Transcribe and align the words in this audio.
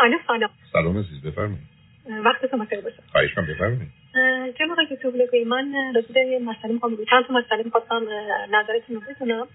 الو 0.00 0.18
سلام 0.26 0.50
سلام 0.72 0.98
عزیز 0.98 1.22
بفرمایید. 1.22 1.66
وقتتون 2.24 2.60
بخیر 2.60 2.80
باشه. 2.80 3.02
خواهش 3.12 3.34
کنم 3.34 3.46
بفرمایید. 3.46 3.92
جناب 4.58 4.70
آقای 4.70 4.86
دکتر 4.96 5.08
من 5.46 5.92
راجع 5.94 6.08
به 6.14 6.38
مسئله 6.44 6.72
می‌خوام 6.72 6.96
چند 7.10 7.26
تا 7.26 7.34
مسئله 7.34 7.62
می‌خواستم 7.62 8.02
نظرتون 8.50 8.96
رو 8.96 9.02
بدونم. 9.08 9.46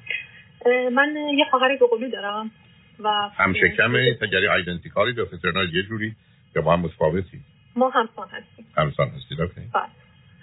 من 0.93 1.15
یه 1.37 1.45
خواهر 1.49 1.75
دوقلو 1.75 2.09
دارم 2.09 2.51
و 2.99 3.29
هم 3.37 3.53
شکمه 3.53 4.13
تگری 4.13 4.47
ایدنتیکالی 4.47 5.13
به 5.13 5.25
فترنال 5.25 5.75
یه 5.75 5.83
جوری 5.83 6.15
یا 6.55 6.61
با 6.61 6.73
هم 6.73 6.79
متفاوتی؟ 6.79 7.39
ما 7.75 7.89
همسان 7.89 8.27
هستیم. 8.27 8.65
همسان 8.77 9.09
هستید 9.09 9.41
اوکی. 9.41 9.61
بله. 9.73 9.83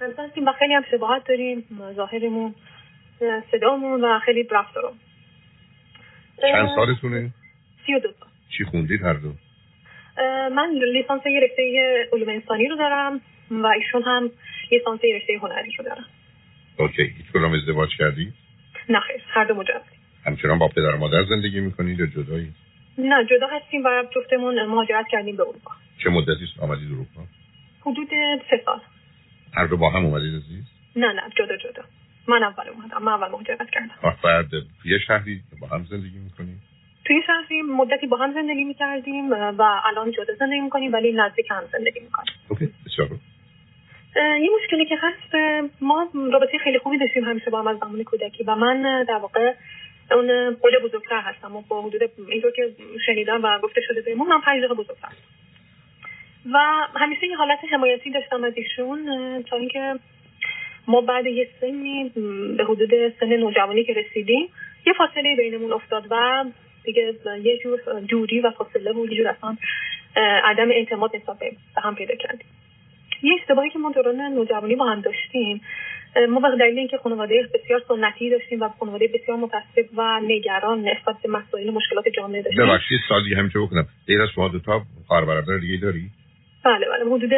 همسان 0.00 0.28
هستیم 0.28 0.48
و 0.48 0.52
خیلی 0.58 0.74
هم 0.74 0.84
شباهت 0.90 1.28
داریم. 1.28 1.64
ظاهرمون 1.96 2.54
صدامون 3.52 4.04
و 4.04 4.18
خیلی 4.18 4.48
رفتارمون. 4.50 4.98
چند 6.42 6.68
سالتونه؟ 6.76 7.30
سی 7.86 7.94
و 7.94 7.98
دو 7.98 8.08
سال 8.20 8.28
چی 8.58 8.64
خوندید 8.64 9.02
هر 9.02 9.12
دو؟ 9.12 9.32
من 10.52 10.70
لیسانس 10.94 11.22
رشته 11.26 12.08
علوم 12.12 12.28
انسانی 12.28 12.68
رو 12.68 12.76
دارم 12.76 13.20
و 13.50 13.66
ایشون 13.66 14.02
هم 14.02 14.30
لیسانس 14.72 15.00
رشته 15.04 15.38
هنری 15.42 15.72
رو 15.78 15.84
دارم 15.84 16.04
اوکی 16.78 17.02
هیچ 17.02 17.26
کدام 17.34 17.52
ازدواج 17.52 17.96
کردی؟ 17.98 18.32
نه 18.88 19.00
خیر 19.00 19.22
هر 19.28 19.44
دو 19.44 19.54
مجرد 19.54 19.84
همچنان 20.26 20.58
با 20.58 20.68
پدر 20.68 20.94
و 20.94 20.98
مادر 20.98 21.24
زندگی 21.24 21.60
می‌کنید 21.60 21.98
یا 21.98 22.06
جدایی؟ 22.06 22.52
نه 22.98 23.24
جدا 23.24 23.46
هستیم 23.46 23.84
و 23.84 24.04
جفتمون 24.14 24.66
مهاجرت 24.66 25.06
کردیم 25.10 25.36
به 25.36 25.42
اروپا 25.42 25.70
چه 26.04 26.10
مدتی 26.10 26.44
است 26.44 26.62
آمدید 26.62 26.92
اروپا؟ 26.92 27.22
حدود 27.80 28.08
سه 28.50 28.62
سال 28.64 28.80
هر 29.54 29.66
دو 29.66 29.76
با 29.76 29.90
هم 29.90 30.04
اومدید 30.04 30.34
عزیز؟ 30.34 30.64
نه 30.96 31.12
نه 31.12 31.22
جدا 31.36 31.56
جدا 31.56 31.82
من 32.28 32.42
اول 32.42 32.68
اومدم 32.68 33.02
من 33.02 33.12
اول 33.12 33.28
مهاجرت 33.28 33.70
کردم 33.70 34.16
بعد 34.24 34.50
یه 34.84 34.98
شهری 34.98 35.40
با 35.60 35.66
هم 35.66 35.84
زندگی 35.90 36.18
می‌کنید؟ 36.18 36.71
توی 37.12 37.22
شهری 37.26 37.62
مدتی 37.62 38.06
با 38.06 38.16
هم 38.16 38.32
زندگی 38.32 38.64
می‌کردیم 38.64 39.30
و 39.32 39.62
الان 39.62 40.10
جدا 40.10 40.34
زندگی 40.38 40.60
می‌کنیم 40.60 40.92
ولی 40.92 41.12
نزدیک 41.12 41.46
هم 41.50 41.62
زندگی 41.72 42.00
می‌کنیم. 42.00 42.34
اوکی 42.48 42.68
بسیار 42.86 43.08
یه 44.16 44.50
مشکلی 44.62 44.86
که 44.86 44.96
هست 45.00 45.34
ما 45.80 46.08
رابطه 46.32 46.58
خیلی 46.58 46.78
خوبی 46.78 46.98
داشتیم 46.98 47.24
همیشه 47.24 47.50
با 47.50 47.58
هم 47.58 47.66
از 47.66 47.78
زمان 47.78 48.04
کودکی 48.04 48.44
و 48.44 48.54
من 48.54 49.04
در 49.08 49.14
واقع 49.14 49.54
اون 50.10 50.54
قول 50.54 50.78
بزرگتر 50.78 51.20
هستم 51.20 51.56
و 51.56 51.62
با 51.68 51.82
حدود 51.82 52.02
اینطور 52.28 52.50
که 52.50 52.70
شنیدم 53.06 53.40
و 53.44 53.58
گفته 53.58 53.80
شده 53.80 54.02
بهمون 54.02 54.28
من 54.28 54.40
پنج 54.40 54.58
دقیقه 54.58 54.74
بزرگتر 54.74 55.08
و 56.52 56.58
همیشه 56.94 57.26
یه 57.26 57.36
حالت 57.36 57.58
حمایتی 57.72 58.10
داشتم 58.10 58.44
از 58.44 58.52
ایشون 58.56 59.04
تا 59.42 59.56
اینکه 59.56 59.94
ما 60.86 61.00
بعد 61.00 61.26
یه 61.26 61.48
سنی 61.60 62.12
به 62.56 62.64
حدود 62.64 62.90
سن 63.20 63.36
نوجوانی 63.36 63.84
که 63.84 63.92
رسیدیم 63.92 64.48
یه 64.86 64.92
فاصله 64.92 65.36
بینمون 65.36 65.72
افتاد 65.72 66.06
و 66.10 66.44
دیگه 66.84 67.14
یه 67.42 67.58
جور 67.62 68.00
دوری 68.08 68.40
و 68.40 68.50
فاصله 68.50 68.92
و 68.92 69.06
یه 69.06 69.16
جور 69.16 69.28
اصلا 69.28 69.56
عدم 70.44 70.70
اعتماد 70.70 71.16
نسبت 71.16 71.38
به 71.38 71.80
هم 71.82 71.94
پیدا 71.94 72.14
کردیم. 72.14 72.46
یه 73.22 73.34
اشتباهی 73.40 73.70
که 73.70 73.78
ما 73.78 73.92
دوران 73.92 74.20
نوجوانی 74.20 74.76
با 74.76 74.84
هم 74.84 75.00
داشتیم 75.00 75.60
ما 76.28 76.40
به 76.40 76.56
دلیل 76.60 76.78
اینکه 76.78 76.96
خانواده 76.96 77.48
بسیار 77.54 77.82
سنتی 77.88 78.30
داشتیم 78.30 78.62
و 78.62 78.68
خانواده 78.68 79.08
بسیار 79.14 79.36
متعصب 79.38 79.86
و 79.96 80.20
نگران 80.20 80.78
نسبت 80.80 81.16
به 81.22 81.28
مسائل 81.28 81.70
مشکلات 81.70 82.08
جامعه 82.16 82.42
داشتیم. 82.42 82.66
ببخشید 82.66 82.98
سالی 83.08 83.34
همینطور 83.34 83.66
بکنم. 83.66 83.86
غیر 84.06 84.22
از 84.22 84.28
شما 84.34 84.48
دو 84.48 84.58
تا 84.58 84.82
خواهر 85.06 85.24
برادر 85.24 85.58
دیگه 85.58 85.76
داری؟ 85.76 86.10
بله 86.64 86.86
بله. 86.86 87.04
حدود 87.04 87.30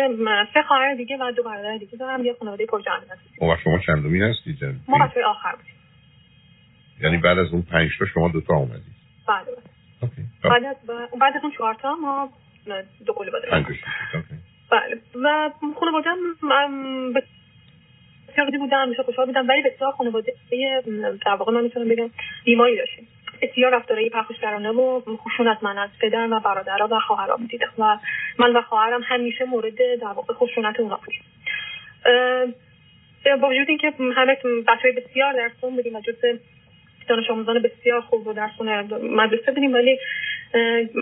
سه 0.54 0.62
خواهر 0.68 0.94
دیگه 0.94 1.16
و 1.16 1.32
دو 1.36 1.42
برادر 1.42 1.76
دیگه 1.76 1.98
دارم. 1.98 2.24
یه 2.24 2.34
خانواده 2.38 2.66
پرجمعیت 2.66 3.10
هستیم. 3.10 3.48
و 3.48 3.56
شما 3.64 3.78
چندمی 3.86 4.22
هستید؟ 4.22 4.58
ما 4.88 5.06
بچه 5.06 5.24
آخر 5.24 5.52
بودیم. 5.56 5.74
یعنی 7.02 7.16
بعد 7.16 7.38
از 7.38 7.52
اون 7.52 7.62
پنج 7.62 7.90
تا 7.98 8.06
شما 8.06 8.28
دو 8.28 8.40
تا 8.40 8.54
اومدید. 8.54 8.93
بله 9.28 9.44
بله. 9.44 10.50
بعد 10.50 10.64
از 10.64 10.76
بعد 11.20 11.36
از 11.36 11.42
اون 11.42 11.52
چهار 11.52 11.74
تا 11.74 11.94
ما 11.94 12.28
دو 13.06 13.12
قلو 13.12 13.30
پنج 13.50 13.66
بله. 14.70 15.00
و 15.14 15.50
به 17.14 17.22
بسیار 18.28 18.50
بودم 18.50 18.82
همیشه 18.82 19.02
خوشحال 19.02 19.26
بودم 19.26 19.48
ولی 19.48 19.62
بسیار 19.62 19.92
خانواده 19.92 20.34
در 21.26 21.34
واقع 21.34 21.52
من 21.52 21.62
می‌تونم 21.62 21.88
بگم 21.88 22.10
بیماری 22.44 22.76
داشتیم. 22.76 23.08
بسیار 23.42 23.74
رفتارهای 23.74 24.10
پرخوشگرانه 24.10 24.70
و 24.70 25.00
خشونت 25.16 25.58
من 25.62 25.78
از 25.78 25.90
پدر 26.00 26.28
و 26.30 26.40
برادرها 26.40 26.88
و 26.90 27.00
خواهرام 27.00 27.46
دیدم. 27.46 27.72
و 27.78 27.98
من 28.38 28.56
و 28.56 28.62
خواهرم 28.62 29.02
همیشه 29.04 29.44
مورد 29.44 29.76
در 30.00 30.06
واقع 30.06 30.34
خشونت 30.34 30.80
اونا 30.80 31.00
بودیم. 31.04 31.22
با 33.40 33.48
وجود 33.48 33.68
اینکه 33.68 33.92
همه 34.16 34.36
بچه 34.66 34.92
بسیار 34.92 35.32
در 35.32 35.50
بودیم 35.60 35.96
و 35.96 36.00
جز 36.00 36.14
دانش 37.08 37.30
آموزان 37.30 37.62
بسیار 37.62 38.00
خوب 38.00 38.26
و 38.26 38.32
در 38.32 38.50
مدرسه 39.02 39.52
بودیم 39.52 39.74
ولی 39.74 39.98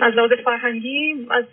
از 0.02 0.14
لحاظ 0.14 0.32
فرهنگی 0.44 1.26
از 1.30 1.44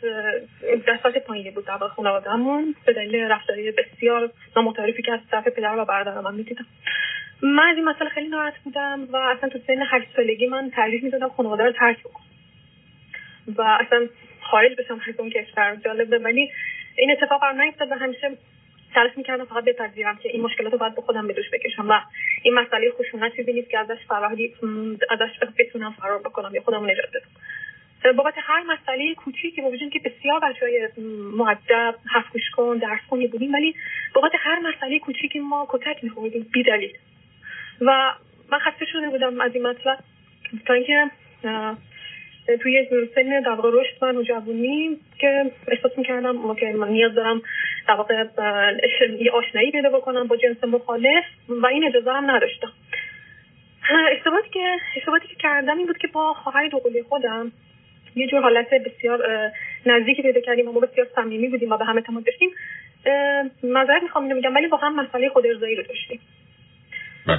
دستات 0.87 1.17
پایینی 1.17 1.51
بود 1.51 1.65
در 1.65 1.77
خانوادهمون. 1.77 2.75
به 2.85 2.93
دلیل 2.93 3.15
رفتاری 3.15 3.71
بسیار 3.71 4.31
نامتعارفی 4.55 5.01
که 5.01 5.13
از 5.13 5.19
طرف 5.31 5.47
پدر 5.47 5.77
و 5.77 5.85
برادر 5.85 6.21
من 6.21 6.35
می‌دیدم. 6.35 6.65
من 7.41 7.63
از 7.63 7.75
این 7.75 7.85
مسئله 7.85 8.09
خیلی 8.09 8.27
ناراحت 8.27 8.59
بودم 8.63 9.07
و 9.11 9.15
اصلا 9.17 9.49
تو 9.49 9.59
سن 9.67 9.83
هشت 9.91 10.07
سالگی 10.15 10.47
من 10.47 10.69
ترجیح 10.69 11.03
می‌دادم 11.03 11.29
خانواده 11.29 11.63
رو 11.63 11.71
ترک 11.71 11.99
بکنم. 11.99 12.25
و 13.57 13.61
اصلا 13.61 14.07
خارج 14.41 14.75
بشم 14.75 15.01
از 15.07 15.19
اون 15.19 15.29
کشور 15.29 15.77
جالبه. 15.85 16.17
ولی 16.17 16.51
این 16.95 17.11
اتفاق 17.11 17.41
قرار 17.41 17.63
نیفتاد 17.63 17.91
و 17.91 17.95
همیشه 17.95 18.31
تلاش 18.93 19.11
می‌کردم 19.17 19.45
فقط 19.45 19.63
بپذیرم 19.63 20.17
که 20.17 20.29
این 20.29 20.41
مشکلات 20.41 20.73
رو 20.73 20.79
باید 20.79 20.95
به 20.95 21.01
خودم 21.01 21.27
به 21.27 21.33
بکشم 21.53 21.89
و 21.89 22.01
این 22.43 22.53
مسئله 22.53 22.91
خشونت 22.91 23.35
چیزی 23.35 23.61
که 23.61 23.79
ازش 23.79 23.97
فراری 24.07 24.55
ازش 25.09 25.29
بتونم 25.57 25.91
فرار 25.91 26.19
بکنم 26.19 26.55
یا 26.55 26.61
خودم 26.61 26.85
نجات 26.85 27.09
بدم. 27.09 27.29
بابت 28.17 28.33
هر 28.37 28.63
مسئله 28.63 29.15
کوچیکی 29.15 29.61
با 29.61 29.69
وجود 29.69 29.89
که 29.89 29.99
بسیار 29.99 30.39
بچه 30.39 30.65
های 30.65 30.89
معدب 31.37 31.95
حرف 32.05 32.31
گوش 32.33 32.49
کن 32.55 32.77
درس 32.77 32.99
خونی 33.09 33.27
بودیم 33.27 33.53
ولی 33.53 33.75
بابت 34.13 34.31
هر 34.39 34.59
مسئله 34.59 34.99
کوچیکی 34.99 35.39
ما 35.39 35.67
کتک 35.69 36.03
میخوردیم 36.03 36.47
بی 36.53 36.63
دلیل 36.63 36.93
و 37.81 38.13
من 38.51 38.59
خسته 38.59 38.85
شده 38.85 39.09
بودم 39.09 39.41
از 39.41 39.55
این 39.55 39.67
مطلب 39.67 39.99
تا 40.65 40.73
اینکه 40.73 41.11
توی 42.61 42.87
سن 43.15 43.41
در 43.45 43.51
واقع 43.51 43.69
رشد 43.73 44.03
و 44.03 44.11
نوجوانی 44.11 44.97
که 45.19 45.51
احساس 45.67 45.91
می‌کردم 45.97 46.55
که 46.55 46.65
من 46.65 46.89
نیاز 46.89 47.15
دارم 47.15 47.41
در 47.87 47.93
واقع 47.93 48.25
یه 49.19 49.31
آشنایی 49.31 49.71
پیدا 49.71 49.89
بکنم 49.89 50.27
با 50.27 50.37
جنس 50.37 50.63
مخالف 50.63 51.23
و 51.49 51.65
این 51.65 51.83
اجازه 51.83 52.11
هم 52.11 52.31
نداشتم. 52.31 52.71
اشتباهی 54.17 54.49
که 54.51 54.77
اشتباهی 54.95 55.27
که 55.27 55.35
کردم 55.39 55.77
این 55.77 55.87
بود 55.87 55.97
که 55.97 56.07
با 56.07 56.33
خواهر 56.33 56.67
دوقلوی 56.67 57.03
خودم 57.03 57.51
یه 58.15 58.27
جور 58.27 58.41
حالت 58.41 58.69
بسیار 58.69 59.19
نزدیکی 59.85 60.21
پیدا 60.21 60.41
کردیم 60.41 60.67
و 60.67 60.71
ما 60.71 60.79
بسیار 60.79 61.07
صمیمی 61.15 61.47
بودیم 61.47 61.71
و 61.71 61.77
به 61.77 61.85
هم 61.85 61.95
اعتماد 61.95 62.23
داشتیم. 62.23 62.49
معذرت 63.63 64.03
می‌خوام 64.03 64.23
اینو 64.23 64.35
میگم 64.35 64.55
ولی 64.55 64.67
هم 64.81 64.95
مسئله 64.95 65.29
خود 65.29 65.45
رو 65.45 65.59
داشتیم. 65.59 66.19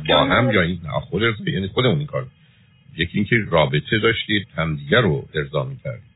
با 0.09 0.17
هم 0.17 0.51
یا 0.51 0.63
این 0.63 0.79
خود 1.11 1.23
یعنی 1.47 1.69
خودمون 1.69 1.99
این 1.99 2.07
کار 2.07 2.27
یکی 2.99 3.19
اینکه 3.19 3.37
رابطه 3.51 3.99
داشتید 4.03 4.47
همدیگه 4.57 5.01
رو 5.01 5.23
ارضا 5.35 5.65
می‌کردید. 5.65 6.11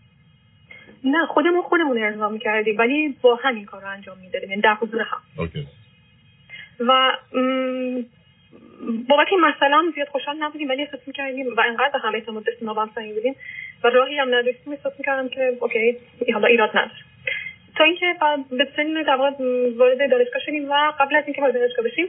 نه 1.04 1.26
خودمون 1.26 1.62
خودمون 1.62 1.98
ارضا 1.98 2.28
می‌کردیم 2.28 2.78
ولی 2.78 3.16
با 3.22 3.38
همین 3.42 3.64
کار 3.64 3.82
رو 3.82 3.88
انجام 3.88 4.18
می‌دادیم 4.18 4.50
یعنی 4.50 4.62
در 4.62 4.74
حضور 4.74 5.00
هم. 5.00 5.18
اوکی. 5.38 5.66
و 6.80 7.12
بابت 9.08 9.26
این 9.30 9.40
مسئله 9.40 9.76
هم 9.76 9.92
زیاد 9.94 10.08
خوشحال 10.08 10.36
نبودیم 10.40 10.68
ولی 10.68 10.82
احساس 10.82 11.00
می‌کردیم 11.06 11.46
و 11.56 11.60
انقدر 11.68 12.00
هم 12.02 12.14
اعتماد 12.14 12.44
داشتیم 12.44 12.68
و 12.68 12.74
هم 12.74 12.90
بودیم 13.14 13.36
و 13.84 13.88
راهی 13.88 14.18
هم 14.18 14.34
نداشتیم 14.34 14.72
احساس 14.72 14.92
می‌کردم 14.98 15.28
که 15.28 15.56
اوکی 15.60 15.96
حالا 16.32 16.46
ایراد 16.46 16.70
نداره. 16.70 17.00
تا 17.76 17.84
اینکه 17.84 18.14
به 18.50 18.68
سن 18.76 19.02
در 19.02 19.16
وارد 19.76 20.10
دانشگاه 20.10 20.42
شدیم 20.46 20.70
و 20.70 20.92
قبل 21.00 21.16
از 21.16 21.24
اینکه 21.26 21.40
وارد 21.40 21.54
دانشگاه 21.54 21.84
بشیم 21.84 22.06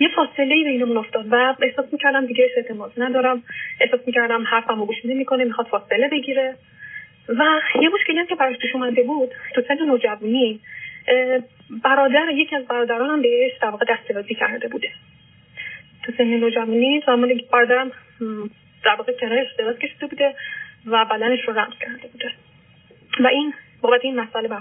یه 0.00 0.08
فاصله 0.16 0.64
بینمون 0.64 0.96
افتاد 0.96 1.26
و 1.30 1.54
احساس 1.62 1.92
می‌کردم 1.92 2.26
دیگه 2.26 2.50
اعتماد 2.56 2.92
ندارم. 2.96 3.42
احساس 3.80 4.00
می‌کردم 4.06 4.44
حرفمو 4.46 4.86
گوش 4.86 5.04
نمی‌کنه 5.04 5.44
می‌خواد 5.44 5.66
فاصله 5.66 6.08
بگیره. 6.08 6.56
و 7.28 7.60
یه 7.82 7.88
مشکلی 7.88 8.18
هم 8.18 8.26
که 8.26 8.34
براش 8.34 8.56
پیش 8.56 8.74
اومده 8.74 9.02
بود 9.02 9.30
تو 9.54 9.62
سن 9.68 9.86
نوجوانی 9.86 10.60
برادر 11.84 12.28
یکی 12.34 12.56
از 12.56 12.64
برادران 12.64 13.10
هم 13.10 13.22
بهش 13.22 13.52
در 13.62 13.68
واقع 13.68 13.86
دستبازی 13.88 14.34
کرده 14.34 14.68
بوده. 14.68 14.88
تو 16.02 16.12
سن 16.18 16.24
نوجوانی 16.24 17.02
زمانی 17.06 17.38
که 17.38 17.46
برادرم 17.52 17.92
در 18.84 18.94
واقع 18.98 19.12
کنارش 19.12 19.46
دراز 19.58 19.78
کشیده 19.78 20.06
بوده 20.06 20.34
و 20.86 21.04
بدنش 21.04 21.40
رو 21.48 21.58
رمز 21.58 21.74
کرده 21.80 22.08
بوده. 22.12 22.30
و 23.20 23.26
این 23.26 23.54
بابت 23.80 24.04
این 24.04 24.20
مسئله 24.20 24.48
به 24.48 24.56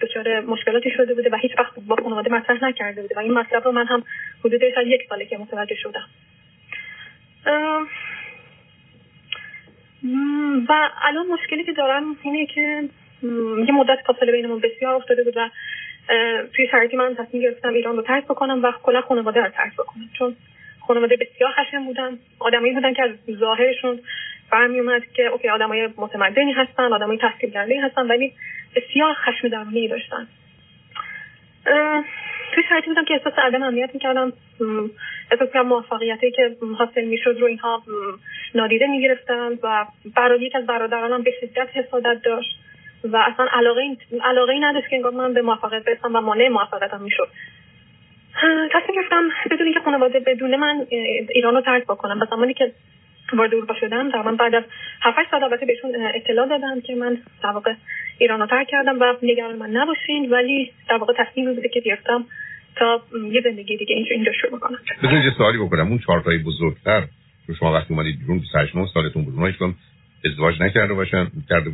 دچار 0.00 0.40
مشکلاتی 0.40 0.90
شده 0.90 1.14
بوده 1.14 1.30
و 1.30 1.36
هیچ 1.36 1.52
وقت 1.58 1.72
با 1.86 1.96
خانواده 1.96 2.30
مطرح 2.32 2.64
نکرده 2.64 3.02
بوده. 3.02 3.14
و 3.14 3.18
این 3.18 3.32
مطلب 3.32 3.64
رو 3.64 3.72
من 3.72 3.86
هم 3.86 4.04
حدود 4.44 4.62
یک 4.86 5.08
ساله 5.08 5.26
که 5.26 5.38
متوجه 5.38 5.74
شدم. 5.74 6.08
و 10.68 10.90
الان 11.02 11.26
مشکلی 11.26 11.64
که 11.64 11.72
دارم 11.72 12.16
اینه 12.22 12.46
که 12.46 12.88
یه 13.66 13.72
مدت 13.72 13.98
فاصله 14.06 14.32
بینمون 14.32 14.60
بسیار 14.60 14.94
افتاده 14.94 15.24
بود 15.24 15.36
و 15.36 15.50
توی 16.56 16.68
شرایطی 16.70 16.96
من 16.96 17.14
تصمیم 17.14 17.42
گرفتم 17.42 17.72
ایران 17.72 17.96
رو 17.96 18.02
ترک 18.02 18.24
بکنم 18.24 18.64
و 18.64 18.72
کلا 18.82 19.00
خانواده 19.00 19.40
رو 19.40 19.48
ترک 19.48 19.72
بکنم. 19.72 20.10
چون 20.18 20.36
خانواده 20.86 21.16
بسیار 21.16 21.52
خشن 21.52 21.84
بودن 21.84 22.18
آدمایی 22.38 22.74
بودن 22.74 22.94
که 22.94 23.02
از 23.02 23.10
ظاهرشون 23.38 24.00
برمی 24.50 24.80
اومد 24.80 25.02
که 25.12 25.22
اوکی 25.22 25.48
آدمای 25.48 25.88
متمدنی 25.96 26.52
هستن 26.52 26.92
آدمای 26.92 27.18
تحصیل 27.18 27.50
کرده 27.50 27.80
هستن 27.82 28.06
ولی 28.06 28.32
بسیار 28.76 29.14
خشم 29.14 29.48
درونی 29.48 29.88
داشتن. 29.88 30.28
توی 32.54 32.64
شرایطی 32.68 32.86
بودم 32.86 33.04
که 33.04 33.14
احساس 33.14 33.32
عدم 33.38 33.62
امنیت 33.62 33.90
می‌کردم. 33.94 34.32
احساس 35.30 35.48
کردم 35.52 35.68
موفقیتی 35.68 36.30
که 36.30 36.56
حاصل 36.78 37.04
می‌شد 37.04 37.36
رو 37.40 37.46
اینها 37.46 37.82
نادیده 38.54 38.86
می‌گرفتن 38.86 39.52
و 39.62 39.86
برای 40.16 40.40
یک 40.40 40.56
از 40.56 40.66
برادرانم 40.66 41.22
به 41.22 41.34
شدت 41.40 41.68
حسادت 41.74 42.22
داشت 42.22 42.58
و 43.04 43.16
اصلا 43.16 43.46
علاقه 43.52 43.96
علاقه 44.24 44.52
ای 44.52 44.60
نداشت 44.60 44.88
که 44.88 44.96
انگار 44.96 45.12
من 45.12 45.34
به 45.34 45.42
موفقیت 45.42 45.84
برسم 45.84 46.16
و 46.16 46.20
مانع 46.20 46.48
موفقیتم 46.48 47.00
می‌شد. 47.00 47.28
تصمیم 48.72 49.00
گرفتم 49.00 49.28
بدون 49.50 49.66
اینکه 49.66 49.80
خانواده 49.80 50.20
بدون 50.20 50.56
من 50.56 50.86
ایران 51.34 51.54
رو 51.54 51.60
ترک 51.60 51.84
بکنم. 51.84 52.20
و 52.20 52.26
زمانی 52.30 52.54
که 52.54 52.72
وارد 53.32 53.54
اروپا 53.54 53.74
شدم. 53.80 54.10
در 54.10 54.22
بعد 54.22 54.54
از 54.54 54.64
7 55.02 55.18
سال 55.30 55.44
البته 55.44 55.66
بهشون 55.66 55.90
اطلاع 56.14 56.48
دادم 56.48 56.80
که 56.80 56.94
من 56.94 57.18
در 57.42 57.50
واقع 57.50 57.74
ایران 58.18 58.40
رو 58.40 58.46
ترک 58.46 58.66
کردم 58.70 59.00
و 59.00 59.14
نگران 59.22 59.56
من 59.56 59.70
نباشین 59.70 60.30
ولی 60.30 60.72
در 60.88 60.96
واقع 60.96 61.12
تصمیم 61.18 61.54
بوده 61.54 61.68
که 61.68 61.80
گرفتم 61.80 62.24
تا 62.76 63.02
یه 63.32 63.40
زندگی 63.44 63.76
دیگه 63.76 63.94
اینجا 63.94 64.10
اینجا 64.10 64.32
شروع 64.32 64.58
بکنم 64.58 64.78
بذارید 65.02 65.24
یه 65.24 65.32
سوالی 65.38 65.58
بکنم. 65.58 65.88
اون 65.88 65.98
چهار 65.98 66.20
تای 66.20 66.38
بزرگتر 66.38 67.00
که 67.46 67.52
شما 67.52 67.72
وقتی 67.72 67.94
اومدید 67.94 68.18
بیرون 68.18 68.38
28 68.38 68.72
سالتون 68.94 69.24
بود 69.24 69.34
اونها 69.34 69.74
ازدواج 70.24 70.62
نکرده 70.62 70.94
باشن 70.94 71.26
کرده 71.48 71.72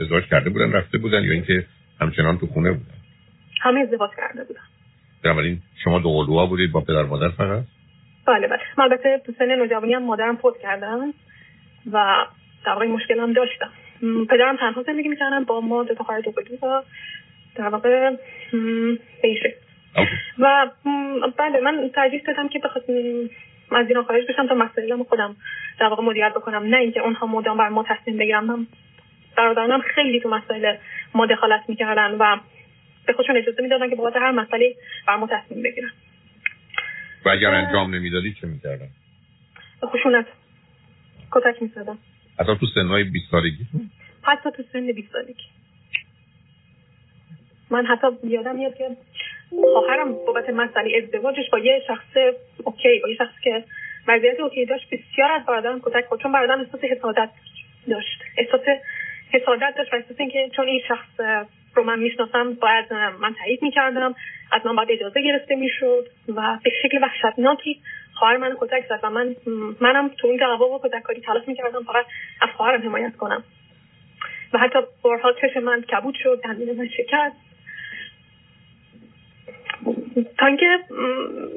ازدواج 0.00 0.24
کرده 0.24 0.50
بودن 0.50 0.72
رفته 0.72 0.98
بودن 0.98 1.24
یا 1.24 1.32
اینکه 1.32 1.66
همچنان 2.00 2.38
تو 2.38 2.46
خونه 2.46 2.72
بودن؟ 2.72 2.94
همه 3.60 3.80
ازدواج 3.80 4.10
کرده 4.16 4.44
بودن. 4.44 4.60
بنابراین 5.24 5.60
شما 5.84 5.98
دو 5.98 6.12
قلوها 6.12 6.46
بودید 6.46 6.72
با 6.72 6.80
پدر 6.80 7.02
مادر 7.02 7.28
فقط؟ 7.28 7.64
بله 8.26 8.46
بله. 8.46 8.60
من 8.78 8.84
البته 8.84 9.22
تو 9.26 9.32
سن 9.38 9.54
نوجوانی 9.54 9.94
هم 9.94 10.02
مادرم 10.02 10.36
فوت 10.36 10.58
کردم 10.58 11.14
و 11.92 12.26
در 12.64 12.72
واقع 12.72 12.86
مشکل 12.86 13.20
هم 13.20 13.32
داشتم. 13.32 13.70
پدرم 14.30 14.56
تنها 14.56 14.82
زندگی 14.82 15.08
می‌کردم 15.08 15.44
با 15.44 15.60
ما 15.60 15.82
دو 15.82 15.94
تا 15.94 16.04
خواهر 16.04 16.20
دو 16.20 16.32
و 16.62 16.82
در 17.54 17.68
واقع 17.68 18.16
بیشه 19.22 19.54
و 20.38 20.70
بله 21.38 21.60
من 21.60 21.90
ترجیح 21.94 22.22
دادم 22.26 22.48
که 22.48 22.58
بخاطر 22.58 22.92
از 23.72 23.88
ایران 23.88 24.04
خارج 24.04 24.26
بشم 24.28 24.46
تا 24.46 24.54
مسائلم 24.54 25.04
خودم 25.04 25.36
در 25.80 25.86
واقع 25.86 26.02
مدیریت 26.02 26.32
بکنم. 26.32 26.62
نه 26.62 26.76
اینکه 26.76 27.00
اونها 27.00 27.26
مدام 27.26 27.56
بر 27.56 27.68
ما 27.68 27.84
تصمیم 27.88 28.16
بگیرم 28.16 28.44
من 28.44 28.66
برادرانم 29.36 29.80
خیلی 29.80 30.20
تو 30.20 30.28
مسائل 30.28 30.76
ما 31.14 31.26
دخالت 31.26 31.60
می‌کردن 31.68 32.16
و 32.18 32.36
به 33.06 33.12
خودشون 33.12 33.36
اجازه 33.36 33.62
می‌دادن 33.62 33.90
که 33.90 33.96
بابت 33.96 34.16
هر 34.16 34.30
مسئله 34.30 34.74
بر 35.06 35.16
ما 35.16 35.26
تصمیم 35.26 35.62
بگیرن. 35.62 35.90
و 37.24 37.28
اگر 37.28 37.50
انجام 37.50 37.94
نمی‌دادی 37.94 38.34
چه 38.40 38.46
می‌کردن؟ 38.46 38.88
خشونت. 39.84 40.26
کتک 41.32 41.62
می‌زدن. 41.62 41.98
حتی 42.40 42.56
تو 42.60 42.66
سنهای 42.74 43.04
20 43.04 43.30
سالگی؟ 43.30 43.66
حتی 44.22 44.50
تو 44.56 44.62
سن 44.72 44.92
20 44.92 45.12
سالگی. 45.12 45.44
من 47.70 47.86
حتی 47.86 48.06
یادم 48.24 48.56
میاد 48.56 48.74
که 48.74 48.96
خواهرم 49.72 50.12
بابت 50.12 50.50
مسئله 50.50 51.02
ازدواجش 51.02 51.50
با 51.52 51.58
یه 51.58 51.82
شخص 51.86 52.16
اوکی 52.64 53.00
با 53.02 53.08
یه 53.08 53.16
شخص 53.16 53.40
که 53.42 53.64
وضعیت 54.08 54.40
اوکی 54.40 54.66
داشت 54.66 54.86
بسیار 54.90 55.32
از 55.32 55.46
برادرم 55.46 55.80
کتک 55.80 56.04
خورد 56.08 56.20
چون 56.20 56.32
برادرم 56.32 56.60
احساس 56.60 56.80
حسادت 56.84 57.30
داشت. 57.88 58.22
احساس 58.36 58.60
حسادت 59.32 59.74
داشت 59.78 59.92
و 59.92 59.96
احساس 59.96 60.20
اینکه 60.20 60.50
چون 60.56 60.66
این 60.66 60.80
شخص 60.88 61.20
رو 61.74 61.84
من 61.84 61.98
می‌شناسم 61.98 62.54
باید 62.54 62.92
من 62.92 63.34
تایید 63.34 63.62
می‌کردم 63.62 64.14
از 64.52 64.66
من 64.66 64.76
باید 64.76 64.90
اجازه 64.90 65.22
گرفته 65.22 65.54
می‌شد 65.54 66.06
و 66.28 66.58
به 66.64 66.70
شکل 66.82 67.02
وحشتناکی 67.02 67.80
خواهر 68.14 68.36
من 68.36 68.56
کتک 68.60 68.88
زد 68.88 69.00
و 69.02 69.10
من 69.10 69.36
منم 69.80 70.08
تو 70.08 70.28
این 70.28 70.36
دعوا 70.36 70.68
و 70.68 70.80
کتککاری 70.84 71.20
تلاش 71.20 71.48
می‌کردم 71.48 71.82
فقط 71.82 72.06
از 72.40 72.48
خواهرم 72.56 72.82
حمایت 72.82 73.16
کنم. 73.16 73.44
و 74.52 74.58
حتی 74.58 74.78
بارها 75.02 75.32
چشم 75.32 75.60
من 75.60 75.82
کبود 75.82 76.14
شد 76.22 76.40
دندون 76.44 76.76
من 76.76 76.88
شکست. 76.88 77.36
تا 80.38 80.46
اینکه 80.46 80.78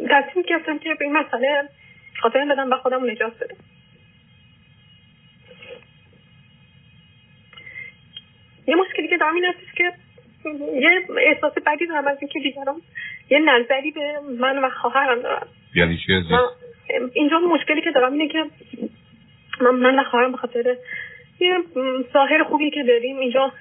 تصمیم 0.09 0.45
گرفتم 0.47 0.79
که 0.79 0.95
به 0.99 1.05
این 1.05 1.17
مسئله 1.17 1.69
خاطر 2.21 2.45
بدم 2.45 2.71
و 2.71 2.75
خودم 2.75 3.11
نجات 3.11 3.43
بدم. 3.43 3.55
یه 8.67 8.75
مشکلی 8.75 9.07
که 9.07 9.17
دارم 9.17 9.35
این 9.35 9.45
هستش 9.45 9.73
که 9.77 9.93
یه 10.75 10.89
احساس 11.17 11.53
بدی 11.65 11.87
دارم 11.87 12.07
از 12.07 12.17
اینکه 12.21 12.39
دیگران 12.39 12.81
یه 13.29 13.39
نظری 13.39 13.91
به 13.91 14.19
من 14.39 14.59
و 14.59 14.69
خواهرم 14.69 15.21
دارم 15.21 15.47
یعنی 15.75 15.97
چی 15.97 16.13
اینجا 17.13 17.39
مشکلی 17.39 17.81
که 17.81 17.91
دارم 17.91 18.13
اینه 18.13 18.27
که 18.27 18.45
من, 19.61 19.75
من 19.75 19.99
و 19.99 20.03
خواهرم 20.03 20.31
به 20.31 20.37
خاطر 20.37 20.75
یه 21.39 21.57
ظاهر 22.13 22.43
خوبی 22.43 22.71
که 22.71 22.83
داریم 22.83 23.17
اینجا 23.17 23.51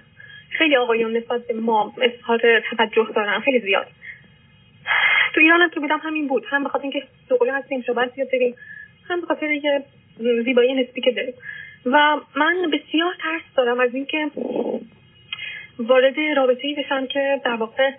خیلی 0.51 0.77
آقایون 0.77 1.17
نسبت 1.17 1.47
به 1.47 1.55
ما 1.55 1.95
اظهار 2.03 2.63
توجه 2.71 3.07
دارن 3.15 3.41
خیلی 3.41 3.61
زیاد. 3.61 3.87
تو 5.35 5.41
ایران 5.41 5.61
هم 5.61 5.71
که 5.71 5.81
بودم 5.81 6.01
همین 6.03 6.29
بود. 6.29 6.45
هم 6.49 6.63
به 6.63 6.69
خاطر 6.69 6.83
اینکه 6.83 7.03
دوقلو 7.29 7.53
هستیم 7.53 7.83
شبت 7.83 8.15
زیاد 8.15 8.31
داریم. 8.33 8.55
هم 9.09 9.21
به 9.21 9.27
خاطر 9.27 9.51
یه 9.51 9.83
زیبایی 10.45 10.75
نسبی 10.75 11.01
که 11.01 11.13
داریم. 11.13 11.35
و 11.87 12.21
من 12.37 12.71
بسیار 12.73 13.15
ترس 13.23 13.43
دارم 13.57 13.81
از 13.81 13.95
اینکه 13.95 14.31
وارد 15.89 16.15
رابطه 16.37 16.67
ای 16.67 16.75
بشم 16.75 17.07
که 17.07 17.41
در 17.45 17.55
واقع 17.55 17.91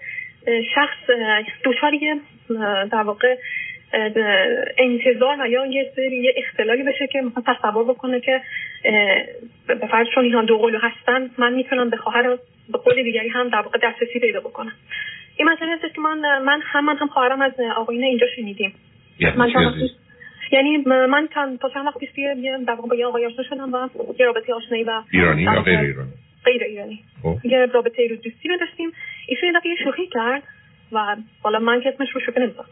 شخص 0.76 1.10
دچار 1.64 1.92
در 2.92 3.02
واقع 3.02 3.36
انتظار 4.78 5.42
و 5.42 5.48
یا 5.48 5.66
یه 5.66 5.92
سری 5.96 6.18
یه 6.18 6.34
اختلالی 6.38 6.84
بشه 6.84 7.08
که 7.08 7.22
مثلا 7.22 7.44
تصور 7.54 7.84
بکنه 7.84 8.20
که 8.20 8.42
به 9.68 9.88
فرض 9.92 10.08
چون 10.16 10.24
اینها 10.24 10.42
دو 10.42 10.58
قلو 10.58 10.80
هستن 10.80 11.30
من 11.38 11.54
می‌تونم 11.54 11.90
به 11.90 11.98
خواهر 11.98 12.38
به 12.72 12.78
قول 12.78 13.04
دیگری 13.04 13.30
هم 13.30 13.50
در 13.50 13.62
واقع 13.62 13.80
دسترسی 13.84 14.20
پیدا 14.20 14.40
بکنم. 14.40 14.74
این 15.38 15.50
مسئله 15.50 15.72
هست 15.72 15.96
که 15.96 16.02
من 16.02 16.40
من 16.40 16.62
هم 16.64 16.86
من 16.86 16.98
هم 16.98 17.08
خواهرم 17.08 17.42
از 17.42 17.52
آقایون 17.76 18.04
اینجا 18.04 18.28
شنیدیم. 18.36 18.74
یعنی 19.20 19.38
من 19.38 19.50
یعنی 20.52 20.78
من 20.88 21.28
تا 21.62 21.70
چند 21.74 21.86
وقت 21.86 21.98
پیش 21.98 22.10
در 22.68 22.74
واقع 22.74 22.88
با 22.90 22.96
یه 22.96 23.06
آقای 23.06 23.26
آشنا 23.26 23.44
شدم 23.44 23.74
و 23.74 23.90
یه 24.20 24.26
رابطه 24.26 24.54
آشنایی 24.54 24.84
و 24.84 25.02
ایرانی 25.12 25.42
یا 25.42 25.62
غیر 25.62 25.80
ایرانی؟ 25.80 26.12
غیر 26.46 26.64
ایرانی. 26.64 27.04
خب. 27.24 27.46
یه 27.46 27.66
رابطه 27.66 28.08
رو 28.08 28.16
دوستی 28.16 28.50
رو 28.50 28.58
داشتیم 28.58 28.92
ایشون 29.28 29.50
یه 29.50 29.60
دفعه 29.60 29.76
شوخی 29.84 30.08
کرد 30.08 30.44
و 30.92 31.16
حالا 31.44 31.60
من 31.60 31.82
که 31.82 31.90
اسمش 31.90 32.10
رو 32.10 32.22
شوخی 32.22 32.40
نمی‌ذارم 32.40 32.70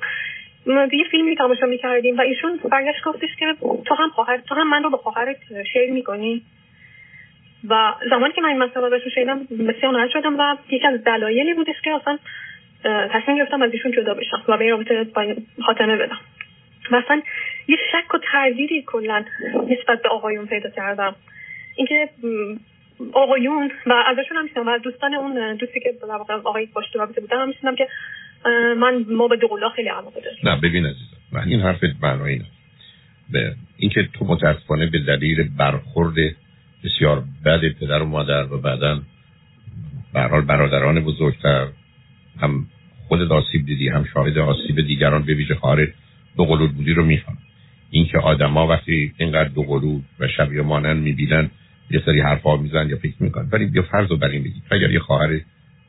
یه 0.93 1.03
فیلمی 1.11 1.35
تماشا 1.35 1.65
می‌کردیم 1.65 2.17
و 2.17 2.21
ایشون 2.21 2.59
برگشت 2.71 3.03
گفتش 3.03 3.29
که 3.39 3.55
تو 3.85 3.95
هم 3.95 4.09
خواهر 4.09 4.37
تو 4.37 4.55
هم 4.55 4.69
من 4.69 4.83
رو 4.83 4.89
به 4.89 4.97
خواهرت 4.97 5.37
شیر 5.73 5.91
می‌کنی. 5.91 6.41
و 7.69 7.93
زمانی 8.09 8.33
که 8.33 8.41
من 8.41 8.49
این 8.49 8.57
مسئله 8.57 8.89
رو 8.89 9.09
شنیدم 9.15 9.39
بسیار 9.43 10.09
شدم 10.13 10.39
و 10.39 10.57
یکی 10.69 10.87
از 10.87 11.03
دلایلی 11.03 11.53
بودش 11.53 11.75
که 11.83 11.91
اصلا 11.91 12.19
تصمیم 12.83 13.37
گرفتم 13.37 13.61
از 13.61 13.73
ایشون 13.73 13.91
جدا 13.91 14.13
بشم 14.13 14.43
و 14.47 14.57
به 14.57 14.63
این 14.63 14.71
رابطه 14.71 15.07
خاتمه 15.65 15.97
بدم. 15.97 16.19
مثلا 16.91 17.21
یه 17.67 17.77
شک 17.91 18.13
و 18.13 18.17
تردیدی 18.31 18.83
کلا 18.87 19.25
نسبت 19.69 20.01
به 20.01 20.09
آقایون 20.09 20.45
پیدا 20.45 20.69
کردم. 20.69 21.15
اینکه 21.75 22.09
آقایون 23.13 23.71
و 23.85 24.03
ازشون 24.07 24.37
هم 24.55 24.67
و 24.67 24.69
از 24.69 24.81
دوستان 24.81 25.13
اون 25.13 25.55
دوستی 25.55 25.79
که 25.79 25.93
در 26.01 26.15
واقع 26.15 26.33
آقای 26.33 26.67
تو 26.93 26.99
رابطه 26.99 27.21
بودم 27.21 27.51
هم 27.63 27.75
که 27.75 27.87
من 28.77 29.05
ما 29.09 29.27
به 29.27 29.37
دولا 29.37 29.69
خیلی 29.69 29.89
علاقه 29.89 30.21
داریم 30.21 30.39
نه 30.43 30.61
ببین 30.61 30.85
عزیزم 30.85 31.17
من 31.31 31.47
این 31.47 31.61
حرف 31.61 31.83
معنایی 32.01 32.37
نه 32.37 32.45
به 33.31 33.55
اینکه 33.77 34.09
تو 34.13 34.25
متاسفانه 34.25 34.85
به 34.85 34.99
دلیل 34.99 35.49
برخورد 35.57 36.15
بسیار 36.83 37.23
بد 37.45 37.59
پدر 37.79 38.01
و 38.01 38.05
مادر 38.05 38.53
و 38.53 38.61
بعدا 38.61 39.01
به 40.13 40.41
برادران 40.41 41.03
بزرگتر 41.03 41.67
هم 42.41 42.67
خود 43.07 43.31
آسیب 43.31 43.65
دیدی 43.65 43.89
هم 43.89 44.05
شاهد 44.13 44.37
آسیب 44.37 44.81
دیگران 44.81 45.23
به 45.23 45.33
ویژه 45.33 45.55
خواهر 45.55 45.87
دو 46.37 46.45
قلود 46.45 46.71
بودی 46.71 46.93
رو 46.93 47.05
میفهم 47.05 47.37
اینکه 47.91 48.17
آدما 48.17 48.67
وقتی 48.67 49.13
اینقدر 49.17 49.49
دو 49.49 49.63
قلود 49.63 50.03
و 50.19 50.27
شبیه 50.27 50.61
مانند 50.61 51.03
می‌بینن 51.03 51.49
یه 51.91 52.01
سری 52.05 52.21
حرفا 52.21 52.57
میزن 52.57 52.89
یا 52.89 52.97
فکر 52.97 53.15
می‌کنن. 53.19 53.49
ولی 53.51 53.65
بیا 53.65 53.81
فرض 53.81 54.09
رو 54.09 54.17
بر 54.17 54.27
این 54.27 54.43
بگید 54.43 54.63
اگر 54.71 54.91
یه 54.91 54.99
خواهر 54.99 55.39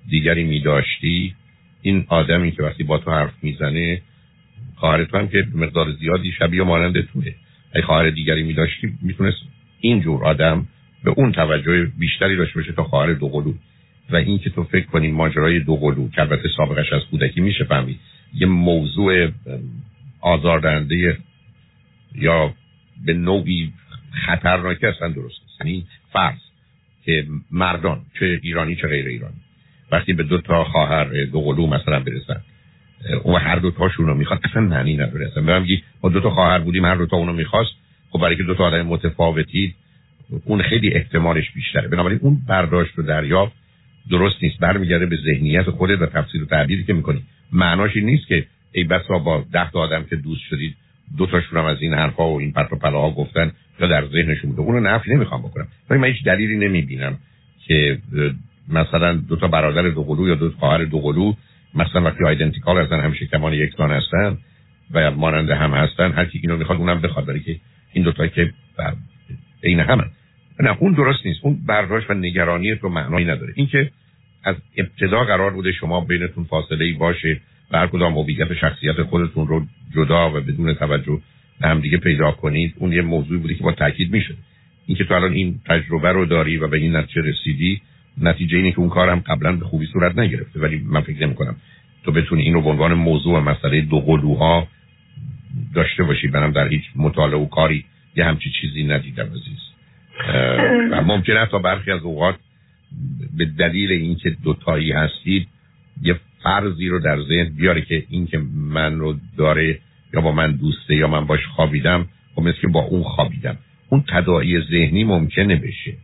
دیگری 0.09 0.45
میداشتی 0.45 1.35
این 1.83 2.05
آدمی 2.09 2.53
که 2.53 2.63
وقتی 2.63 2.85
با 2.85 2.99
تو 2.99 3.11
حرف 3.11 3.33
می‌زنه 3.43 4.03
خواهر 4.77 5.05
تو 5.05 5.19
هم 5.19 5.29
که 5.29 5.47
مقدار 5.55 5.93
زیادی 5.93 6.33
شبیه 6.33 6.63
مانند 6.63 7.01
توه. 7.01 7.35
اگه 7.73 7.87
خواهر 7.87 8.11
دیگری 8.11 8.43
میداشتی 8.43 8.93
می‌تونست 9.03 9.39
اینجور 9.81 10.25
آدم 10.25 10.67
به 11.05 11.11
اون 11.11 11.33
توجه 11.33 11.85
بیشتری 11.99 12.37
داشته 12.37 12.55
باشه 12.55 12.73
تا 12.73 12.85
خواهر 12.85 13.13
دو 13.13 13.29
قلود 13.29 13.59
و 14.11 14.17
این 14.17 14.39
که 14.39 14.51
تو 14.51 14.65
فکر 14.65 14.87
کنی 14.87 15.11
ماجرای 15.11 15.61
دو 15.61 15.77
قلو 15.77 16.09
که 16.09 16.21
البته 16.21 16.49
سابقش 16.57 16.93
از 16.93 17.03
کودکی 17.11 17.41
میشه 17.41 17.65
فهمید. 17.65 17.99
یه 18.35 18.47
موضوع 18.47 19.29
آزاردهنده 20.21 21.19
یا 22.15 22.55
به 23.07 23.13
نوعی 23.13 23.73
خطرناکی 24.27 24.87
اصلا 24.87 25.09
درست 25.09 25.42
یعنی 25.65 25.87
فرض 26.13 26.39
که 27.05 27.27
مردان 27.51 28.01
چه 28.19 28.41
ایرانی 28.43 28.77
چه 28.77 28.89
غیر 28.89 29.07
ایرانی. 29.07 29.41
وقتی 29.93 30.13
به 30.13 30.23
دو 30.23 30.41
تا 30.41 30.65
خواهر 30.65 31.25
دو 31.25 31.41
قلو 31.41 31.67
مثلا 31.67 32.01
برسن 32.01 32.41
اون 33.23 33.41
هر 33.41 33.57
دو 33.57 33.71
تاشون 33.71 34.07
رو 34.07 34.15
می‌خواد 34.15 34.41
اصلا 34.45 34.63
معنی 34.63 34.97
نداره. 34.97 35.27
اصلا 35.27 35.43
برام 35.43 35.67
ما 36.03 36.11
دو 36.11 36.21
تا 36.21 36.31
خواهر 36.31 36.59
بودیم 36.59 36.85
هر 36.85 36.95
دو 36.95 37.07
تا 37.07 37.17
اونو 37.17 37.33
می‌خواست 37.33 37.71
خب 38.11 38.19
برای 38.21 38.37
که 38.37 38.43
دو 38.43 38.55
تا 38.55 38.65
آدم 38.65 38.83
متفاوتی 38.83 39.75
اون 40.45 40.63
خیلی 40.63 40.95
احتمالش 40.95 41.51
بیشتره. 41.51 41.89
بنابراین 41.89 42.19
اون 42.23 42.43
برداشت 42.49 42.99
و 42.99 43.03
دریافت 43.03 43.53
درست 44.11 44.37
نیست. 44.43 44.59
برمیگرده 44.59 45.07
به 45.07 45.17
ذهنیت 45.17 45.71
خودت 45.71 46.03
و 46.03 46.07
تفسیر 46.07 46.43
و 46.43 46.47
تعبیری 46.47 46.85
که 46.85 46.93
می‌کنی. 46.93 47.23
معناش 47.53 47.97
این 47.97 48.07
نیست 48.07 48.27
که 48.27 48.47
ای 48.73 48.85
بسا 48.85 49.19
با 49.19 49.45
ده 49.53 49.71
تا 49.71 49.81
آدم 49.81 50.05
که 50.05 50.17
دوست 50.17 50.43
شدید 50.51 50.77
دو 51.19 51.27
تاشون 51.27 51.59
هم 51.59 51.65
از 51.65 51.83
این 51.83 51.95
حرفا 51.95 52.31
و 52.31 52.41
این 52.41 52.53
پرت 52.53 52.73
و 52.73 52.77
پلاها 52.77 53.11
گفتن 53.11 53.53
یا 53.83 53.89
در 53.89 54.07
ذهنشون 54.07 54.51
بوده. 54.51 54.63
اونو 54.63 54.81
نفی 54.81 55.15
نمی‌خوام 55.15 55.43
بکنم. 55.43 55.69
ولی 55.91 56.01
من 56.01 56.09
هیچ 56.09 56.25
دلیلی 56.25 56.57
نمی‌بینم 56.57 57.19
که 57.67 57.99
مثلا 58.69 59.13
دو 59.13 59.37
تا 59.37 59.49
برادر 59.49 59.89
دو 59.89 60.03
قلو 60.03 60.29
یا 60.29 60.35
دو 60.35 60.51
خواهر 60.51 60.85
دو 60.85 60.99
قلو 60.99 61.35
مثلا 61.75 62.03
وقتی 62.03 62.25
آیدنتیکال 62.25 62.79
هستن 62.79 63.01
همیشه 63.01 63.27
کمان 63.27 63.53
یکسان 63.53 63.91
هستن 63.91 64.39
و 64.95 65.11
مانند 65.11 65.51
هم 65.51 65.71
هستن 65.71 66.13
هر 66.13 66.25
کی 66.25 66.41
اینو 66.43 66.57
می‌خواد 66.57 66.79
اونم 66.79 67.01
بخواد. 67.01 67.27
برای 67.27 67.41
که 67.41 67.57
این 67.93 68.05
دو 68.05 68.13
تا 68.13 68.27
که 68.27 68.53
عین 69.65 69.81
همن. 69.81 70.05
نه 70.61 70.77
اون 70.79 70.93
درست 70.93 71.27
نیست. 71.27 71.41
اون 71.43 71.59
برداشت 71.67 72.11
و 72.11 72.15
نگرانی 72.15 72.77
تو 72.77 72.89
معنایی 72.89 73.27
نداره. 73.27 73.53
اینکه 73.57 73.91
از 74.45 74.57
ابتدا 74.77 75.25
قرار 75.25 75.51
بوده 75.51 75.73
شما 75.73 76.01
بینتون 76.01 76.45
فاصله 76.45 76.85
ای 76.85 76.93
باشه 76.93 77.41
و 77.71 77.79
هر 77.79 77.87
کدام 77.87 78.19
هویت 78.19 78.55
شخصیت 78.55 79.03
خودتون 79.03 79.47
رو 79.47 79.67
جدا 79.95 80.31
و 80.31 80.41
بدون 80.41 80.75
توجه 80.75 81.21
هم 81.61 81.81
دیگه 81.81 81.99
پیدا 81.99 82.31
کنید 82.31 82.75
اون 82.77 82.93
یه 82.93 83.03
موضوعی 83.03 83.41
بوده 83.41 83.55
که 83.55 83.63
با 83.65 83.73
تاکید 83.73 84.13
میشه. 84.13 84.35
اینکه 84.87 85.05
تو 85.05 85.15
الان 85.15 85.33
این 85.33 85.61
تجربه 85.67 86.13
رو 86.13 86.27
داری 86.27 86.57
و 86.57 86.69
به 86.69 86.77
این 86.77 86.97
نتیجه 86.97 87.23
رسیدی 87.23 87.81
نتیجه 88.21 88.57
اینه 88.57 88.73
که 88.73 88.79
اون 88.79 88.89
کارم 88.89 89.21
قبلا 89.21 89.53
به 89.53 89.65
خوبی 89.65 89.87
صورت 89.87 90.19
نگرفته. 90.19 90.61
ولی 90.61 90.79
من 90.79 91.01
فکر 91.01 91.27
نمی 91.27 91.35
کنم 91.35 91.57
تو 92.05 92.13
بتونی 92.13 92.43
اینو 92.43 92.63
به 92.63 92.71
عنوان 92.71 92.95
موضوع 92.95 93.41
مسئله 93.41 93.81
دو 93.81 94.01
قلوها 94.01 94.69
داشته 95.75 96.03
باشی. 96.03 96.29
برم 96.29 96.53
در 96.53 96.69
هیچ 96.69 96.83
مطالعه 96.97 97.39
و 97.39 97.47
کاری 97.47 97.85
یه 98.17 98.25
همچی 98.25 98.51
چیزی 98.61 98.85
ندیدم 98.85 99.27
عزیز. 99.27 99.73
و 100.91 101.03
ممکنه 101.03 101.47
تا 101.47 101.59
برخی 101.59 101.91
از 101.91 102.03
اوقات 102.03 102.35
به 103.37 103.45
دلیل 103.45 103.93
اینکه 103.93 104.31
دوتایی 104.31 104.93
هستید 104.93 105.49
یه 106.03 106.21
فرضی 106.43 106.89
رو 106.89 107.01
در 107.01 107.23
ذهن 107.23 107.49
بیاره 107.57 107.81
که 107.81 108.05
اینکه 108.11 108.39
من 108.55 108.99
رو 108.99 109.17
داره 109.37 109.79
یا 110.15 110.21
با 110.21 110.33
من 110.33 110.53
دوسته 110.53 110.95
یا 110.95 111.09
من 111.09 111.27
باش 111.27 111.47
خوابیدم 111.47 112.07
خب 112.35 112.43
مثل 112.43 112.61
که 112.61 112.69
با 112.69 112.81
اون 112.81 113.03
خوابیدم. 113.03 113.59
اون 113.89 114.05
تداعی 114.09 114.61
ذهنی 114.61 115.05
ممکنه 115.05 115.57
بشه. 115.57 115.95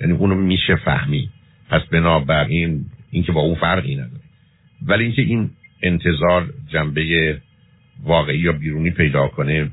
یعنی 0.00 0.12
اونو 0.12 0.34
میشه 0.34 0.76
فهمی 0.76 1.28
پس 1.70 1.82
بنابراین 1.82 2.84
اینکه 3.10 3.32
با 3.32 3.40
اون 3.40 3.54
فرقی 3.54 3.94
نداره. 3.94 4.24
ولی 4.86 5.04
اینکه 5.04 5.22
این 5.22 5.50
انتظار 5.82 6.54
جنبه 6.68 7.36
واقعی 8.04 8.38
یا 8.38 8.52
بیرونی 8.52 8.90
پیدا 8.90 9.28
کنه 9.28 9.70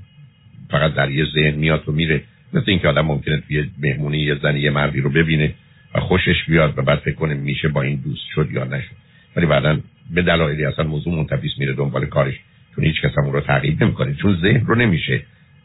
فقط 0.70 0.94
در 0.94 1.12
یه 1.12 1.26
ذهن 1.26 1.56
میاد 1.56 1.90
و 1.90 1.92
میره. 1.92 2.24
مثل 2.54 2.66
اینکه 2.68 2.88
آدم 2.88 3.06
ممکنه 3.06 3.44
توی 3.48 3.70
مهمونی 3.80 4.18
یه 4.18 4.36
زنی 4.36 4.60
یه 4.60 4.70
مردی 4.70 5.02
رو 5.02 5.10
ببینه 5.10 5.54
و 5.96 6.00
خوشش 6.00 6.44
بیاد 6.48 6.78
و 6.78 6.82
بعد 6.82 7.00
فکر 7.00 7.16
کنه 7.16 7.34
میشه 7.34 7.68
با 7.68 7.82
این 7.82 7.96
دوست 7.96 8.26
شد 8.36 8.50
یا 8.52 8.64
نشد. 8.64 8.96
ولی 9.36 9.46
بعدا 9.46 9.80
به 10.12 10.22
دلایلی 10.22 10.66
اصلا 10.66 10.88
موضوع 10.88 11.16
منتفیس 11.16 11.52
میره 11.58 11.74
دنبال 11.74 12.06
کارش 12.06 12.40
چون 12.76 12.86
هیچ 12.86 13.02
کس 13.02 13.12
اون 13.18 13.34
رو 13.34 13.42
تعقیب 13.42 13.84
نمی‌کنه. 13.84 14.14
چون 14.14 14.38
ذهن 14.42 14.66
رو 14.66 14.76
نمیشه 14.76 15.24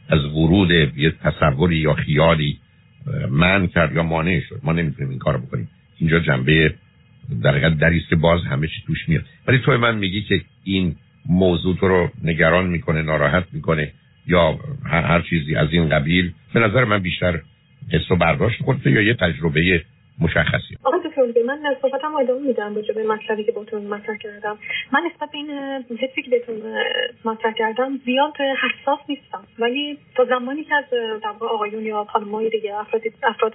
از 0.09 0.25
ورود 0.25 0.71
یه 0.71 1.11
تصوری 1.11 1.77
یا 1.77 1.95
خیالی 1.95 2.59
من 3.31 3.67
کرد 3.67 3.95
یا 3.95 4.03
مانع 4.03 4.41
شد. 4.49 4.61
ما 4.63 4.73
نمی‌تونیم 4.73 5.11
این 5.11 5.19
کارو 5.19 5.39
بکنیم. 5.39 5.69
اینجا 5.99 6.19
جنبه 6.19 6.75
در 7.43 7.51
حقیقت 7.51 7.79
دریست 7.79 8.09
که 8.09 8.17
باز 8.17 8.45
همه 8.45 8.67
چی 8.67 8.83
توش 8.87 9.09
میاد. 9.09 9.25
ولی 9.47 9.59
تو 9.59 9.79
من 9.79 9.99
میگی 9.99 10.23
که 10.23 10.41
این 10.65 10.97
موضوع 11.29 11.77
تو 11.77 11.89
رو 11.89 12.11
نگران 12.25 12.67
می‌کنه 12.67 13.03
ناراحت 13.03 13.45
می‌کنه 13.53 13.93
یا 14.27 14.59
هر 14.85 15.21
چیزی 15.21 15.57
از 15.57 15.69
این 15.73 15.89
قبیل 15.89 16.33
به 16.55 16.61
نظر 16.61 16.85
من 16.85 16.99
بیشتر 16.99 17.41
حس 17.93 18.11
و 18.11 18.17
برداشت 18.17 18.63
خودت 18.63 18.87
یا 18.87 19.03
یه 19.03 19.15
تجربه 19.15 19.85
مشخصی. 20.21 20.79
آقای 20.85 21.01
دکتر 21.05 21.43
من 21.43 21.77
صحبتم 21.83 22.15
ادامه 22.15 22.41
میدم 22.41 22.75
راجع 22.75 22.95
به 22.95 23.05
مطلبی 23.05 23.45
که 23.45 23.53
باتون 23.53 23.87
مطرح 23.87 24.17
کردم. 24.17 24.59
من 24.93 25.01
نسبت 25.01 25.31
به 25.31 25.39
این 25.39 25.99
حسی 25.99 26.23
که 26.23 26.31
بهتون 26.31 26.63
مطرح 27.25 27.53
کردم 27.53 28.01
زیاد 28.05 28.37
حساس 28.37 28.99
نیستم. 29.09 29.45
ولی 29.59 29.99
تا 30.15 30.25
زمانی 30.25 30.65
که 30.65 30.75
از 30.75 30.85
در 31.23 31.33
آقایون 31.41 31.87
یا 31.87 32.05
خانمای 32.05 32.51
دیگه 32.51 32.75
افراد 32.75 33.03
افراد 33.23 33.55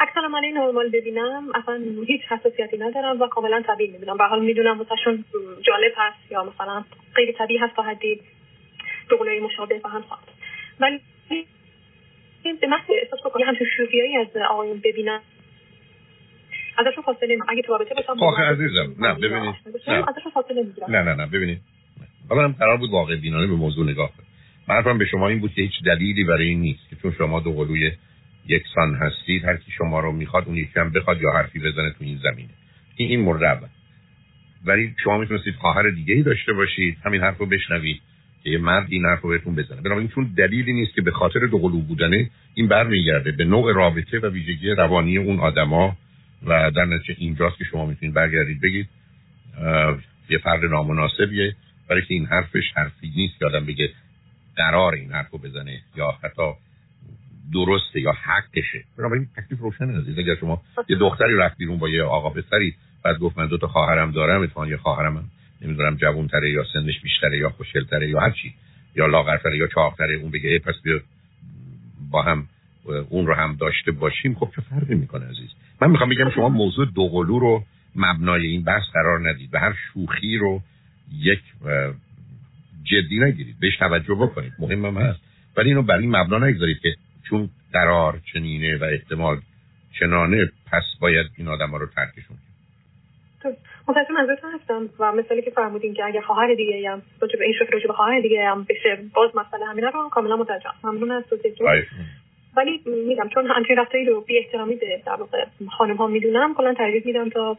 عکس 0.00 0.16
من 0.16 0.40
نرمال 0.54 0.88
ببینم 0.88 1.48
اصلا 1.54 1.80
هیچ 2.06 2.20
حساسیتی 2.28 2.78
ندارم 2.78 3.20
و 3.20 3.26
کاملا 3.26 3.62
طبیعی 3.66 3.90
می‌بینم. 3.90 4.16
به 4.16 4.24
حال 4.24 4.44
می‌دونم 4.44 4.78
واسهشون 4.78 5.24
جالب 5.62 5.92
هست 5.96 6.32
یا 6.32 6.44
مثلا 6.44 6.84
غیر 7.14 7.32
طبیعی 7.32 7.60
هست 7.60 7.76
تا 7.76 7.82
حدی 7.82 8.20
دوقلوی 9.08 9.40
مشابه 9.40 9.80
و 9.84 9.88
هم 9.88 10.04
ولی 10.80 11.00
به 12.60 12.66
محض 12.66 12.90
احساس 13.02 13.20
بکنم 13.20 13.46
همچون 13.46 13.66
شوخیایی 13.76 14.16
از 14.16 14.26
آقایون 14.36 14.80
ببینم. 14.84 15.20
ازشون 16.80 17.04
فاصله 17.04 17.38
اگه 17.48 17.62
تو 17.62 17.72
رابطه 17.72 17.94
باشم 17.94 18.22
آخه 18.22 18.42
عزیزم 18.42 18.94
نه 18.98 19.14
ببینید 19.14 19.54
نه 20.88 21.02
نه. 21.02 21.14
نه 21.14 21.26
ببینید 21.26 21.60
حالا 22.28 22.44
هم 22.44 22.52
قرار 22.52 22.76
بود 22.76 22.90
واقع 22.90 23.16
بینانه 23.16 23.46
به 23.46 23.54
موضوع 23.54 23.90
نگاه 23.90 24.12
کنم 24.16 24.26
من 24.68 24.98
به 24.98 25.04
شما 25.04 25.28
این 25.28 25.40
بود 25.40 25.54
که 25.54 25.62
هیچ 25.62 25.82
دلیلی 25.86 26.24
برای 26.24 26.48
این 26.48 26.60
نیست 26.60 26.90
که 26.90 26.96
چون 27.02 27.12
شما 27.18 27.40
دو 27.40 27.52
قلوی 27.52 27.92
یکسان 28.46 28.94
هستید 28.94 29.44
هر 29.44 29.56
کی 29.56 29.72
شما 29.72 30.00
رو 30.00 30.12
می‌خواد 30.12 30.46
اون 30.46 30.56
یکی 30.56 30.80
هم 30.80 30.90
بخواد 30.92 31.22
یا 31.22 31.30
حرفی 31.30 31.58
بزنه 31.58 31.90
تو 31.90 32.04
این 32.04 32.18
زمینه. 32.22 32.50
این 32.96 33.10
این 33.10 33.20
مورد 33.20 33.42
اول 33.42 33.68
ولی 34.64 34.94
شما 35.04 35.18
می‌تونستید 35.18 35.54
خواهر 35.54 35.90
دیگه 35.90 36.14
ای 36.14 36.22
داشته 36.22 36.52
باشید 36.52 36.96
همین 37.04 37.20
حرف 37.20 37.38
رو 37.38 37.46
بشنوید 37.46 38.00
که 38.44 38.50
یه 38.50 38.58
مرد 38.58 38.86
این 38.88 39.04
حرف 39.04 39.20
رو 39.20 39.30
بهتون 39.30 39.54
بزنه. 39.54 39.80
بنابراین 39.80 40.08
چون 40.08 40.34
دلیلی 40.36 40.72
نیست 40.72 40.94
که 40.94 41.02
به 41.02 41.10
خاطر 41.10 41.46
دو 41.46 41.58
قلو 41.58 41.80
بودنه 41.80 42.30
این 42.54 42.68
برمیگرده 42.68 43.32
به 43.32 43.44
نوع 43.44 43.72
رابطه 43.74 44.18
و 44.18 44.26
ویژگی 44.26 44.70
روانی 44.70 45.18
اون 45.18 45.40
آدما 45.40 45.96
و 46.46 46.70
در 46.70 46.84
نتیجه 46.84 47.14
اینجاست 47.18 47.58
که 47.58 47.64
شما 47.64 47.86
می‌تونید 47.86 48.14
برگردید 48.14 48.60
بگید 48.60 48.88
یه 50.30 50.38
فرد 50.38 50.64
نامناسبیه. 50.64 51.56
برای 51.88 52.02
که 52.02 52.14
این 52.14 52.26
حرفش 52.26 52.72
حرفی 52.76 53.12
نیست 53.16 53.38
که 53.38 53.46
آدم 53.46 53.66
بگه 53.66 53.90
قرار 54.56 54.94
این 54.94 55.12
حرف 55.12 55.30
رو 55.30 55.38
بزنه 55.38 55.80
یا 55.96 56.18
حتی 56.22 56.52
درسته 57.52 58.00
یا 58.00 58.12
حقشه. 58.12 58.84
بنابراین 58.98 59.28
تکلیف 59.36 59.60
روشن 59.60 59.90
عزیز. 59.90 60.18
اگر 60.18 60.34
شما 60.34 60.62
یه 60.88 60.96
دختری 60.96 61.36
رفت 61.36 61.56
بیرون 61.56 61.78
با 61.78 61.88
یه 61.88 62.02
آقا 62.02 62.30
پسری 62.30 62.74
بعد 63.04 63.18
گفت 63.18 63.38
من 63.38 63.46
دو 63.46 63.58
تا 63.58 63.66
خواهرم 63.66 64.10
دارم 64.10 64.42
اتفاقا 64.42 64.66
یه 64.66 64.76
خواهرم 64.76 65.30
نمی‌دونم 65.62 65.96
جوانتره 65.96 66.50
یا 66.50 66.64
سنش 66.72 67.00
بیشتره 67.02 67.38
یا 67.38 67.50
خوشگلتره 67.50 68.08
یا 68.08 68.20
هر 68.20 68.30
چی 68.30 68.54
یا 68.96 69.06
لاغرتره 69.06 69.58
یا 69.58 69.66
چاقتره 69.66 70.14
اون 70.14 70.30
بگه 70.30 70.58
پس 70.58 70.74
بیا 70.82 71.00
با 72.10 72.22
هم 72.22 72.46
اون 73.08 73.26
رو 73.26 73.34
هم 73.34 73.56
داشته 73.60 73.92
باشیم 73.92 74.34
خب 74.34 74.48
چه 74.56 74.62
فرقی 74.62 74.94
می‌کنه 74.94 75.24
عزیز؟ 75.24 75.50
من 75.82 75.90
می‌خوام 75.90 76.10
بگم 76.10 76.30
شما 76.30 76.48
موضوع 76.48 76.86
دوقلو 76.94 77.38
رو 77.38 77.64
مبنای 77.96 78.46
این 78.46 78.64
بحث 78.64 78.82
قرار 78.92 79.28
ندید 79.28 79.54
و 79.54 79.58
هر 79.58 79.74
شوخی 79.92 80.36
رو 80.36 80.60
یک 81.12 81.40
جدی 82.84 83.20
نگیرید 83.20 83.56
بهش 83.60 83.76
توجه 83.76 84.14
بکنید 84.14 84.52
مهم 84.58 84.86
هم 84.86 84.96
هست. 84.96 85.20
ولی 85.56 85.68
اینو 85.68 85.82
برای 85.82 86.02
این 86.02 86.16
مبنا 86.16 86.38
نگذارید 86.38 86.78
که 86.78 86.96
چون 87.28 87.50
قرار 87.72 88.20
چنینه 88.32 88.76
و 88.76 88.84
احتمال 88.84 89.40
چنانه 90.00 90.50
پس 90.72 90.82
باید 91.00 91.26
این 91.36 91.48
آدم 91.48 91.70
ها 91.70 91.76
رو 91.76 91.86
ترکشون 91.86 92.36
متاسفم 93.88 94.16
ازتون 94.16 94.50
هستم 94.54 94.88
و 94.98 95.12
مثالی 95.12 95.42
که 95.42 95.50
فرمودین 95.50 95.94
که 95.94 96.04
اگه 96.04 96.20
خواهر 96.20 96.54
دیگه 96.54 96.90
هم 96.90 97.02
به 97.20 97.44
این 97.44 97.54
شکل 97.58 97.86
به 97.86 97.92
خواهر 97.92 98.20
دیگه 98.20 98.44
هم 98.44 98.66
بشه 98.68 98.98
باز 99.14 99.30
مسئله 99.34 99.66
همینا 99.66 99.88
رو 99.88 100.08
کاملا 100.12 100.36
متوجهم 100.36 100.74
ممنون 100.84 101.10
از 101.10 101.24
ولی 102.56 102.80
میگم 103.08 103.28
چون 103.34 103.46
همچین 103.56 103.76
رفتاری 103.76 104.04
رو 104.04 104.20
بی 104.20 104.38
احترامی 104.38 104.74
به 104.74 105.02
در 105.06 105.12
واقع 105.12 105.44
خانم 105.78 105.96
ها 105.96 106.06
می‌دونم 106.06 106.54
کلا 106.54 106.74
ترجیح 106.74 107.02
میدم 107.06 107.28
تا 107.28 107.58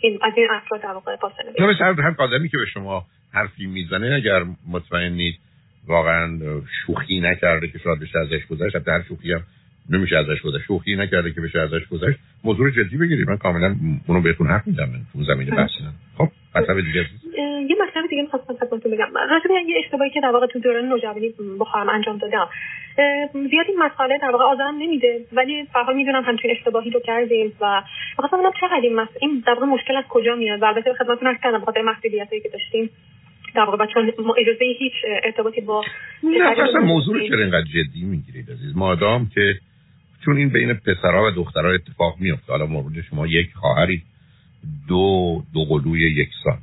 این 0.00 0.18
از 0.22 0.32
این 0.36 0.48
افراد 0.50 0.82
در 0.82 0.92
واقع 0.92 1.16
فاصله 1.16 1.52
هر 1.80 1.92
هر 1.92 2.14
آدمی 2.18 2.48
که 2.48 2.58
به 2.58 2.66
شما 2.66 3.06
حرفی 3.32 3.66
می‌زنه 3.66 4.14
اگر 4.14 4.44
مطمئنید 4.72 5.34
واقعا 5.86 6.38
شوخی 6.86 7.20
نکرده 7.20 7.68
که 7.68 7.78
شاید 7.78 8.00
بشه 8.00 8.18
ازش 8.18 8.46
گذشت 8.46 8.76
حتی 8.76 8.90
هر 8.90 9.02
شوخی 9.02 9.32
هم 9.32 9.42
نمیشه 9.90 10.16
ازش 10.16 10.42
گذشت 10.42 10.64
شوخی 10.66 10.96
نکرده 10.96 11.32
که 11.32 11.40
بشه 11.40 11.60
ازش 11.60 11.86
گذشت. 11.90 12.18
موضوع 12.44 12.70
جدی 12.70 12.96
بگیرید. 12.96 13.28
من 13.28 13.36
کاملا 13.36 13.76
اونو 14.06 14.20
بهتون 14.20 14.46
حرف 14.46 14.66
میدم 14.66 14.88
من 14.88 15.00
تو 15.12 15.24
زمینه 15.24 15.50
بحث 15.56 15.70
خب 16.18 16.28
مطلب 16.56 16.80
دیگه. 16.80 17.06
یه 17.68 17.76
مطلب 17.88 17.95
دیگه 18.16 18.24
می‌خواستم 18.24 18.66
خدمتتون 18.66 18.92
بگم. 18.92 19.08
راجع 19.30 19.68
یه 19.68 19.78
اشتباهی 19.84 20.10
که 20.10 20.20
در 20.20 20.30
واقع 20.30 20.46
تو 20.46 20.58
دوران 20.58 20.84
نوجوانی 20.88 21.28
با 21.58 21.64
خواهرم 21.64 21.88
انجام 21.88 22.18
دادم. 22.18 22.48
زیاد 23.32 23.66
این 23.68 23.78
مسئله 23.78 24.18
در 24.18 24.30
واقع 24.30 24.44
آزارم 24.44 24.74
نمیده. 24.78 25.20
ولی 25.32 25.62
به 25.62 25.80
حال 25.80 25.96
می‌دونم 25.96 26.22
همچین 26.24 26.50
اشتباهی 26.50 26.90
رو 26.90 27.00
کردیم 27.00 27.52
و 27.60 27.82
می‌خواستم 28.10 28.36
ببینم 28.36 28.52
چقدر 28.60 28.80
این 28.82 28.94
مسئله 28.94 29.18
این 29.20 29.42
در 29.46 29.52
واقع 29.52 29.66
مشکل 29.66 29.96
از 29.96 30.04
کجا 30.08 30.34
میاد. 30.34 30.62
و 30.62 30.64
البته 30.64 30.92
خدمتتون 30.92 31.28
عرض 31.28 31.40
کردم 31.42 31.58
بخاطر 31.58 31.82
مسئولیتایی 31.82 32.42
که 32.42 32.48
داشتیم. 32.48 32.90
در 33.54 33.62
واقع 33.62 33.86
چون 33.86 34.12
اجازه 34.38 34.64
هیچ 34.78 34.92
ارتباطی 35.24 35.60
با 35.60 35.84
نه 36.22 36.80
موضوع 36.80 37.28
چرا 37.28 37.38
اینقدر 37.38 37.66
جدی 37.74 38.04
می‌گیرید 38.04 38.50
عزیز؟ 38.50 38.76
مادام 38.76 39.30
که 39.34 39.54
چون 40.24 40.36
این 40.36 40.48
بین 40.48 40.74
پسرها 40.74 41.26
و 41.26 41.30
دخترها 41.30 41.70
اتفاق 41.70 42.14
میفته 42.20 42.52
حالا 42.52 42.66
مورد 42.66 43.00
شما 43.10 43.26
یک 43.26 43.54
خواهری 43.54 44.02
دو 44.88 45.42
دو 45.54 45.64
قلوی 45.64 46.00
یکسان. 46.00 46.58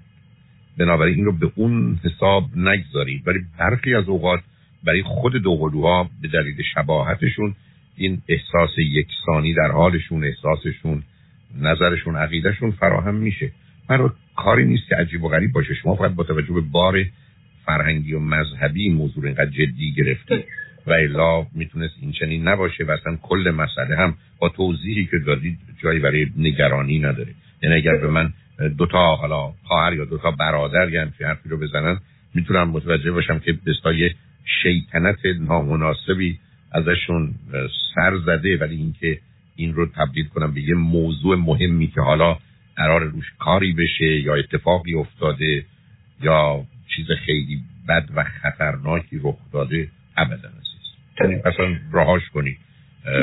بنابراین 0.78 1.16
این 1.16 1.26
رو 1.26 1.32
به 1.32 1.52
اون 1.56 2.00
حساب 2.04 2.50
نگذارید. 2.56 3.28
ولی 3.28 3.40
برخی 3.60 3.96
از 3.96 4.10
اوقات 4.10 4.40
برای 4.84 5.04
خود 5.04 5.36
دوقلوها 5.36 6.10
به 6.22 6.28
دلیل 6.28 6.56
شباهتشون 6.74 7.56
این 7.98 8.22
احساس 8.28 8.78
یکسانی 8.78 9.54
در 9.54 9.72
حالشون 9.72 10.24
احساسشون 10.24 11.04
نظرشون 11.62 12.16
عقیدهشون 12.16 12.72
فراهم 12.72 13.16
میشه. 13.16 13.52
من 13.90 14.10
کاری 14.36 14.66
نیست 14.66 14.88
که 14.90 14.96
عجیب 14.96 15.24
و 15.24 15.30
غریب 15.30 15.52
باشه. 15.52 15.74
شما 15.74 15.96
فقط 15.96 16.12
با 16.12 16.24
توجه 16.24 16.54
به 16.54 16.62
بار 16.62 17.06
فرهنگی 17.66 18.14
و 18.14 18.20
مذهبی 18.20 18.82
این 18.82 18.94
موضوع 18.94 19.26
اینقدر 19.26 19.50
جدی 19.50 19.94
گرفتی 19.94 20.44
و 20.88 20.92
الا 20.92 21.46
می‌تونست 21.56 21.94
این 22.02 22.12
چنین 22.12 22.48
نباشه 22.48 22.84
و 22.84 22.92
اصلا 22.92 23.18
کل 23.22 23.54
مسئله 23.58 23.98
هم 23.98 24.18
با 24.40 24.50
توضیحی 24.50 25.06
که 25.06 25.20
دادید 25.20 25.60
جایی 25.84 26.00
برای 26.00 26.28
نگرانی 26.38 27.00
نداره. 27.00 27.34
یعنی 27.64 27.76
اگر 27.76 27.98
به 27.98 28.08
من 28.08 28.34
دوتا 28.78 29.16
حالا 29.16 29.54
خواهر 29.64 29.94
یا 29.94 30.06
دوتا 30.06 30.32
برادر 30.32 30.90
یا 30.90 31.02
همچین 31.02 31.28
حرفی 31.28 31.50
رو 31.50 31.58
بزنن 31.58 32.00
می‌تونم 32.34 32.70
متوجه 32.70 33.12
باشم 33.12 33.40
که 33.40 33.54
بستای 33.54 34.12
شیطنت 34.64 35.26
نامناسبی 35.40 36.40
ازشون 36.72 37.36
سر 37.96 38.18
زده 38.26 38.58
ولی 38.58 38.76
اینکه 38.76 39.20
این 39.56 39.74
رو 39.74 39.86
تبدیل 39.86 40.28
کنم 40.28 40.54
به 40.54 40.62
یه 40.62 40.76
موضوع 40.76 41.36
مهمی 41.36 41.88
که 41.88 42.02
حالا 42.02 42.38
قرار 42.76 43.04
روش 43.04 43.34
کاری 43.40 43.74
بشه 43.74 44.06
یا 44.06 44.36
اتفاقی 44.36 44.94
افتاده 44.94 45.66
یا 46.22 46.66
چیز 46.96 47.06
خیلی 47.26 47.62
بد 47.90 48.10
و 48.16 48.24
خطرناکی 48.24 49.22
رخ 49.24 49.36
داده 49.54 49.88
ابدا 50.18 50.50
عزیز. 50.50 51.42
اصلا 51.46 51.78
راهاش 51.92 52.30
کنید 52.30 52.58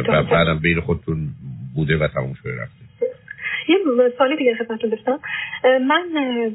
و 0.08 0.22
بعدم 0.22 0.58
بین 0.58 0.80
خودتون 0.80 1.28
بوده 1.74 1.98
و 1.98 2.08
تموم 2.08 2.34
شده 2.34 2.62
رفته 2.62 2.79
یه 3.70 3.76
سالی 4.18 4.36
دیگه 4.36 4.54
خدمتتون 4.54 4.90
داشتم. 4.90 5.18
من 5.64 6.02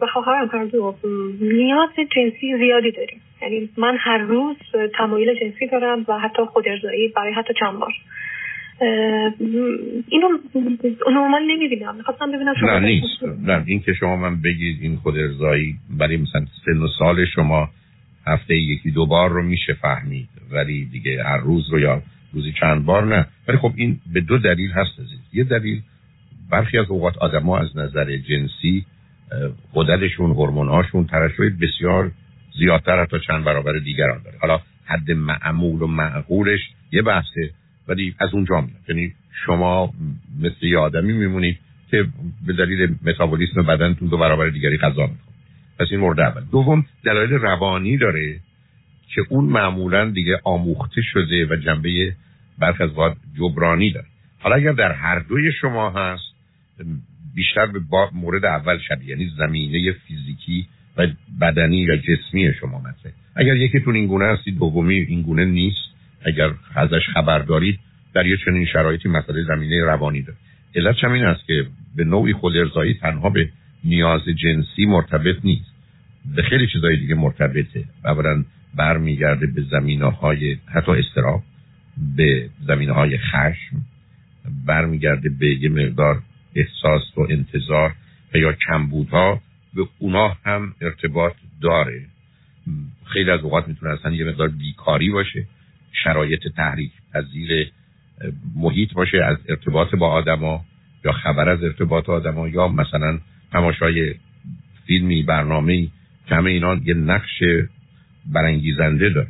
و 0.02 0.08
خواهرم 0.14 0.50
هر 0.54 0.66
دو 0.66 0.96
نیاز 1.42 1.90
جنسی 2.16 2.58
زیادی 2.58 2.92
داریم. 2.92 3.22
یعنی 3.42 3.70
من 3.78 3.98
هر 4.00 4.18
روز 4.18 4.56
تمایل 4.98 5.40
جنسی 5.40 5.68
دارم 5.68 6.06
و 6.08 6.20
حتی 6.20 6.46
خود 6.46 6.68
ارزایی 6.68 7.08
برای 7.08 7.34
حتی 7.34 7.54
چند 7.60 7.80
بار. 7.80 7.94
اینو 10.10 10.28
نرمال 11.12 11.42
نمی‌بینم. 11.48 11.96
می‌خواستم 11.96 12.32
ببینم 12.32 12.54
شما 12.60 12.80
نه 12.80 12.86
نیست. 12.86 13.24
نه 13.24 13.64
این 13.66 13.80
که 13.80 13.94
شما 13.94 14.16
من 14.16 14.42
بگید 14.42 14.78
این 14.82 14.96
خود 14.96 15.18
ارزایی 15.18 15.76
برای 16.00 16.18
مثلا 16.18 16.46
سن 16.66 16.78
و 16.78 16.88
سال 17.00 17.26
شما 17.26 17.70
هفته 18.28 18.56
یکی 18.56 18.92
دو 18.92 19.06
بار 19.06 19.30
رو 19.30 19.42
میشه 19.42 19.74
فهمید 19.74 20.30
ولی 20.52 20.86
دیگه 20.86 21.24
هر 21.24 21.38
روز 21.38 21.70
رو 21.70 21.80
یا 21.80 22.02
روزی 22.34 22.54
چند 22.60 22.86
بار 22.86 23.06
نه. 23.06 23.28
ولی 23.48 23.58
خب 23.58 23.72
این 23.76 24.00
به 24.14 24.22
دو 24.22 24.38
دلیل 24.38 24.72
هست 24.72 25.00
عزیز. 25.00 25.20
یه 25.34 25.44
دلیل 25.44 25.82
برخی 26.52 26.78
از 26.78 26.86
اوقات 26.90 27.18
آدما 27.18 27.58
از 27.58 27.78
نظر 27.78 28.18
جنسی 28.18 28.86
قدرتشون 29.74 30.32
هورمون‌هاشون 30.32 31.08
ترشح 31.08 31.44
بسیار 31.62 32.12
زیادتر 32.58 33.02
حتی 33.02 33.20
چند 33.28 33.44
برابر 33.44 33.74
دیگران 33.74 34.22
داره. 34.24 34.38
حالا 34.42 34.60
حد 34.86 35.12
معمول 35.12 35.82
و 35.82 35.88
معقولش 35.88 36.60
یه 36.92 37.02
بحثه 37.02 37.52
ولی 37.88 38.16
از 38.20 38.34
اونجا 38.34 38.62
میاد. 38.62 38.90
یعنی 38.90 39.14
شما 39.46 39.94
مثل 40.40 40.66
یه 40.66 40.78
آدمی 40.78 41.14
میمونید 41.14 41.58
که 41.92 42.08
به 42.48 42.54
دلیل 42.54 42.96
متابولیسم 43.06 43.62
بدنتون 43.62 44.08
دو 44.08 44.18
برابر 44.18 44.50
دیگری 44.50 44.78
غذا 44.78 45.02
می‌خورید. 45.02 45.36
پس 45.80 45.88
این 45.92 46.00
مورد 46.00 46.20
اول. 46.20 46.42
دوم 46.52 46.86
دلایل 47.04 47.30
روانی 47.30 47.98
داره 47.98 48.40
که 49.16 49.22
اون 49.30 49.46
معمولا 49.46 50.12
دیگه 50.12 50.40
آموخته 50.44 51.02
شده 51.02 51.46
و 51.46 51.56
جنبه 51.56 52.16
برخ 52.60 52.82
از 52.82 52.90
جبرانی 53.38 53.92
داره. 53.92 54.06
حالا 54.40 54.56
اگر 54.56 54.72
در 54.72 54.92
هر 54.92 55.20
دوی 55.20 55.52
شما 55.52 55.90
هست 55.90 56.35
بیشتر 57.36 57.66
به 57.66 57.80
مورد 58.14 58.46
اول 58.46 58.78
شبیه 58.88 59.10
یعنی 59.10 59.32
زمینه 59.38 59.92
فیزیکی 59.92 60.68
و 60.98 61.08
بدنی 61.42 61.78
یا 61.78 61.98
جسمی 61.98 62.54
شما 62.60 62.80
مثلا 62.80 63.12
اگر 63.36 63.56
یکیتون 63.56 63.96
این 63.96 64.08
گونه 64.08 64.26
هستی 64.26 64.52
دومی 64.52 64.96
این 64.96 65.22
گونه 65.22 65.46
نیست. 65.46 65.96
اگر 66.26 66.52
ازش 66.76 67.08
خبر 67.14 67.40
دارید 67.40 67.80
در 68.14 68.26
یه 68.26 68.38
چنین 68.46 68.66
شرایطی 68.66 69.10
مسئله 69.10 69.44
زمینه 69.44 69.84
روانی 69.84 70.22
داره. 70.22 70.38
علت 70.76 70.96
همین 71.04 71.26
است 71.26 71.48
که 71.48 71.66
به 71.96 72.04
نوعی 72.04 72.34
خود 72.34 72.58
ارزایی 72.58 72.94
تنها 72.94 73.30
به 73.30 73.50
نیاز 73.84 74.22
جنسی 74.26 74.86
مرتبط 74.86 75.36
نیست. 75.44 75.76
به 76.36 76.42
خیلی 76.42 76.68
چیزهای 76.68 76.98
دیگه 76.98 77.16
مرتبطه. 77.16 77.84
اولا 78.06 78.44
برمیگرده 78.76 79.48
به 79.48 79.62
زمینه 79.72 80.06
های 80.06 80.58
حتی 80.66 80.92
استراب 80.92 81.44
به 82.18 82.50
زمینه 82.68 82.94
های 82.94 83.18
خشم 83.18 83.76
برمیگرده 84.66 85.30
به 85.30 85.48
یه 85.48 85.70
مقدار 85.70 86.22
احساس 86.56 87.18
و 87.18 87.22
انتظار 87.30 87.96
و 88.34 88.38
یا 88.38 88.54
کمبودها 88.54 89.42
به 89.74 89.88
اونا 90.00 90.38
هم 90.46 90.76
ارتباط 90.82 91.34
داره. 91.62 92.06
خیلی 93.06 93.32
از 93.32 93.40
اوقات 93.42 93.68
می‌تونه 93.68 93.92
اصلا 93.92 94.12
یه 94.12 94.26
مقدار 94.26 94.48
بیکاری 94.48 95.10
باشه 95.10 95.48
شرایط 96.04 96.48
تحریک 96.56 96.92
پذیر 97.14 97.72
محیط 98.56 98.94
باشه 98.94 99.24
از 99.24 99.38
ارتباط 99.50 99.96
با 99.96 100.10
آدما 100.10 100.66
یا 101.06 101.12
خبر 101.12 101.50
از 101.50 101.64
ارتباط 101.64 102.10
آدما 102.10 102.48
یا 102.48 102.68
مثلا 102.68 103.20
تماشای 103.52 104.16
فیلمی 104.88 105.24
برنامه 105.24 105.88
که 106.28 106.38
اینا 106.38 106.76
یه 106.76 106.94
نقش 106.94 107.44
برانگیزنده 108.26 109.10
داره. 109.10 109.30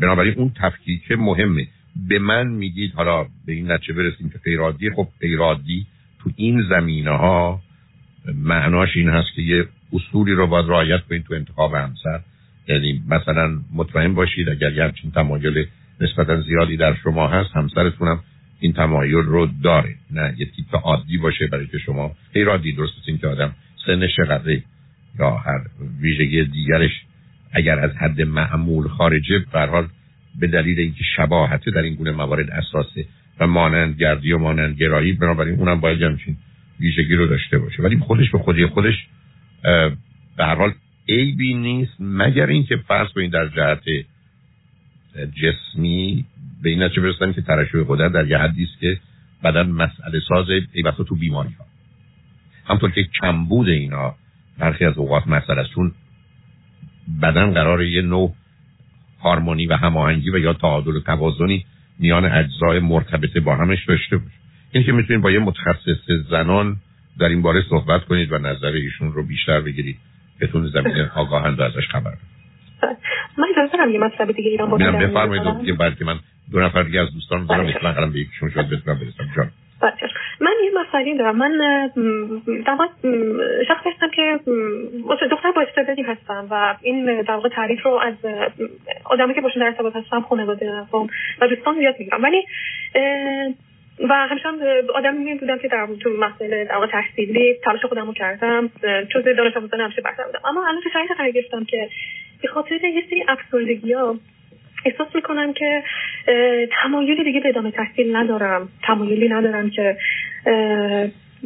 بنابراین 0.00 0.34
اون 0.34 0.52
تفکیک 0.56 1.12
مهمه. 1.12 1.66
به 2.08 2.18
من 2.18 2.46
میگید 2.46 2.92
حالا 2.94 3.26
به 3.46 3.52
این 3.52 3.70
نتیجه 3.70 3.92
برسیم 3.94 4.30
که 4.30 4.38
غیرادی 4.38 4.90
خب 4.90 5.08
غیرادی 5.20 5.86
تو 6.24 6.30
این 6.36 6.62
زمینه 6.68 7.10
ها 7.10 7.60
معناش 8.34 8.96
این 8.96 9.08
هست 9.08 9.28
که 9.36 9.42
یه 9.42 9.68
اصولی 9.92 10.32
رو 10.32 10.46
باید 10.46 10.66
رعایت 10.68 11.00
کنید 11.00 11.24
تو 11.24 11.34
انتخاب 11.34 11.74
همسر. 11.74 12.20
یعنی 12.68 13.02
مثلا 13.08 13.58
مطمئن 13.74 14.14
باشید 14.14 14.48
اگر 14.48 14.72
یه 14.72 14.84
همچین 14.84 15.10
تمایل 15.10 15.66
نسبتا 16.00 16.40
زیادی 16.40 16.76
در 16.76 16.94
شما 16.94 17.28
هست 17.28 17.50
همسرتونم 17.56 18.20
این 18.60 18.72
تمایل 18.72 19.14
رو 19.14 19.48
داره. 19.62 19.94
نه 20.10 20.34
یه 20.38 20.46
تیپ 20.46 20.76
عادی 20.84 21.18
باشه 21.18 21.46
برای 21.46 21.66
که 21.66 21.78
شما 21.78 22.12
غیر 22.34 22.56
درست 22.56 22.92
این 23.06 23.18
که 23.18 23.26
آدم 23.26 23.54
سنش 23.86 24.20
قدره 24.20 24.62
یا 25.18 25.30
هر 25.30 25.60
ویژگی 26.00 26.44
دیگرش 26.44 26.90
اگر 27.52 27.78
از 27.78 27.90
حد 27.90 28.22
معمول 28.22 28.88
خارجه 28.88 29.38
به 29.52 29.88
به 30.40 30.46
دلیل 30.46 30.80
اینکه 30.80 31.04
شباهته 31.16 31.70
در 31.70 31.82
این 31.82 31.94
گونه 31.94 32.10
موارد 32.10 32.50
اساسه 32.50 33.04
و 33.40 33.46
مانند 33.46 33.96
گردی 33.96 34.32
و 34.32 34.38
مانند 34.38 34.76
گرایی 34.76 35.12
بنابراین 35.12 35.58
اونم 35.58 35.80
باید 35.80 36.02
همچین 36.02 36.36
ویژگی 36.80 37.14
رو 37.14 37.26
داشته 37.26 37.58
باشه. 37.58 37.82
ولی 37.82 37.98
خودش 37.98 38.30
به 38.30 38.38
خودی 38.38 38.66
خودش 38.66 39.06
به 40.36 40.44
هر 40.44 40.54
حال 40.54 40.72
عیبی 41.08 41.54
نیست 41.54 41.92
مگر 42.00 42.46
اینکه 42.46 42.76
فرض 42.76 43.08
کنید 43.08 43.32
در 43.32 43.48
جهت 43.48 43.82
جسمی 45.14 46.24
به 46.62 46.70
این 46.70 46.82
نتیجه 46.82 47.02
برسن 47.02 47.32
که 47.32 47.42
ترشح 47.42 47.78
قدرت 47.88 48.12
در 48.12 48.26
یه 48.26 48.38
حدی 48.38 48.62
است 48.64 48.80
که 48.80 49.00
بدن 49.44 49.70
مسئله 49.70 50.20
ساز 50.28 50.50
ای 50.50 50.82
تو 51.08 51.14
بیماری 51.14 51.54
ها 51.58 51.64
همطور 52.66 52.90
که 52.90 53.04
کمبود 53.20 53.68
اینا 53.68 54.14
برخی 54.58 54.84
از 54.84 54.98
اوقات 54.98 55.26
مسئله 55.26 55.60
است. 55.60 55.70
چون 55.70 55.92
بدن 57.22 57.50
قرار 57.50 57.82
یه 57.82 58.02
نوع 58.02 58.34
هارمونی 59.20 59.66
و 59.66 59.76
هماهنگی 59.76 60.30
و 60.30 60.38
یا 60.38 60.52
تعادل 60.52 60.96
و 60.96 61.00
توازنی 61.00 61.64
میان 61.98 62.24
اجزای 62.24 62.78
مرتبطه 62.78 63.40
با 63.40 63.56
همش 63.56 63.84
داشته 63.88 64.16
باشه. 64.16 64.36
این 64.72 64.84
که 64.84 64.92
می‌تونید 64.92 65.22
با 65.22 65.30
یه 65.30 65.38
متخصص 65.38 66.10
زنان 66.30 66.76
در 67.20 67.28
این 67.28 67.42
باره 67.42 67.62
صحبت 67.70 68.04
کنید 68.04 68.32
و 68.32 68.38
نظر 68.38 68.72
ایشون 68.72 69.12
رو 69.12 69.26
بیشتر 69.26 69.60
بگیرید 69.60 69.96
که 70.40 70.46
تون 70.46 70.66
زمین 70.66 71.06
آگاهند 71.14 71.60
و 71.60 71.62
ازش 71.62 71.88
خبر 71.88 72.14
من 73.38 73.68
دارم 73.72 73.90
یه 73.90 74.00
مطلب 74.00 74.32
دیگه 74.32 74.50
ایران 74.50 74.70
با 74.70 74.76
بفرمایید 74.76 75.68
یه 75.68 75.74
بلکه 75.74 76.04
من 76.04 76.18
دو 76.52 76.60
نفر 76.60 76.82
دیگه 76.82 77.00
از 77.00 77.14
دوستان 77.14 77.46
دارم 77.46 77.66
بله. 77.66 77.90
مثلا 77.90 78.06
به 78.06 78.20
یکیشون 78.20 78.50
شاید 78.50 78.68
بتونم 78.68 78.98
برسم. 78.98 79.32
جان. 79.36 79.50
بله. 79.80 79.92
من 80.40 80.52
یه 80.64 80.70
مسئله 80.80 81.18
دارم. 81.18 81.36
من 81.36 81.58
در 82.66 82.76
شخص 83.68 83.86
هستم 83.86 84.10
که 84.10 84.40
دختر 85.30 85.52
با 85.52 85.62
استعدادی 85.62 86.02
هستم 86.02 86.46
و 86.50 86.76
این 86.82 87.22
در 87.22 87.34
واقع 87.34 87.48
تعریف 87.48 87.82
رو 87.82 87.92
از 87.92 88.14
آدمی 89.04 89.34
که 89.34 89.40
باشون 89.40 89.62
در 89.62 89.66
ارتباط 89.66 89.96
هستم 89.96 90.20
خانواده 90.20 90.72
و 91.40 91.48
دوستان 91.48 91.74
زیاد 91.78 91.94
می‌گیرم. 91.98 92.22
ولی 92.22 92.46
و 94.08 94.14
همیشه 94.14 94.48
هم 94.48 94.58
آدمی 94.94 95.34
بودم 95.34 95.58
که 95.58 95.68
در 95.68 95.88
تو 96.00 96.10
مسئله 96.10 96.64
در 96.64 96.74
واقع 96.74 96.86
تحصیلی 96.86 97.54
تلاش 97.64 97.84
خودم 97.84 98.06
رو 98.06 98.12
کردم 98.12 98.70
چون 99.12 99.22
دانش 99.22 99.56
آموزان 99.56 99.80
همیشه 99.80 100.02
برتر 100.02 100.24
بودم. 100.24 100.40
اما 100.44 100.66
الان 100.68 100.80
که 100.82 100.90
شرایط 100.92 101.10
قرار 101.16 101.30
گرفتم 101.30 101.64
که 101.64 101.88
به 102.42 102.48
خاطر 102.48 102.74
یه 102.74 103.04
سری 103.10 103.24
افسردگی 103.28 103.92
ها 103.92 104.16
احساس 104.84 105.08
می‌کنم 105.14 105.52
که 105.52 105.82
تمایلی 106.82 107.24
دیگه 107.24 107.40
به 107.40 107.48
ادامه 107.48 107.70
تحصیل 107.70 108.16
ندارم. 108.16 108.68
تمایلی 108.82 109.28
ندارم 109.28 109.70
که 109.70 109.96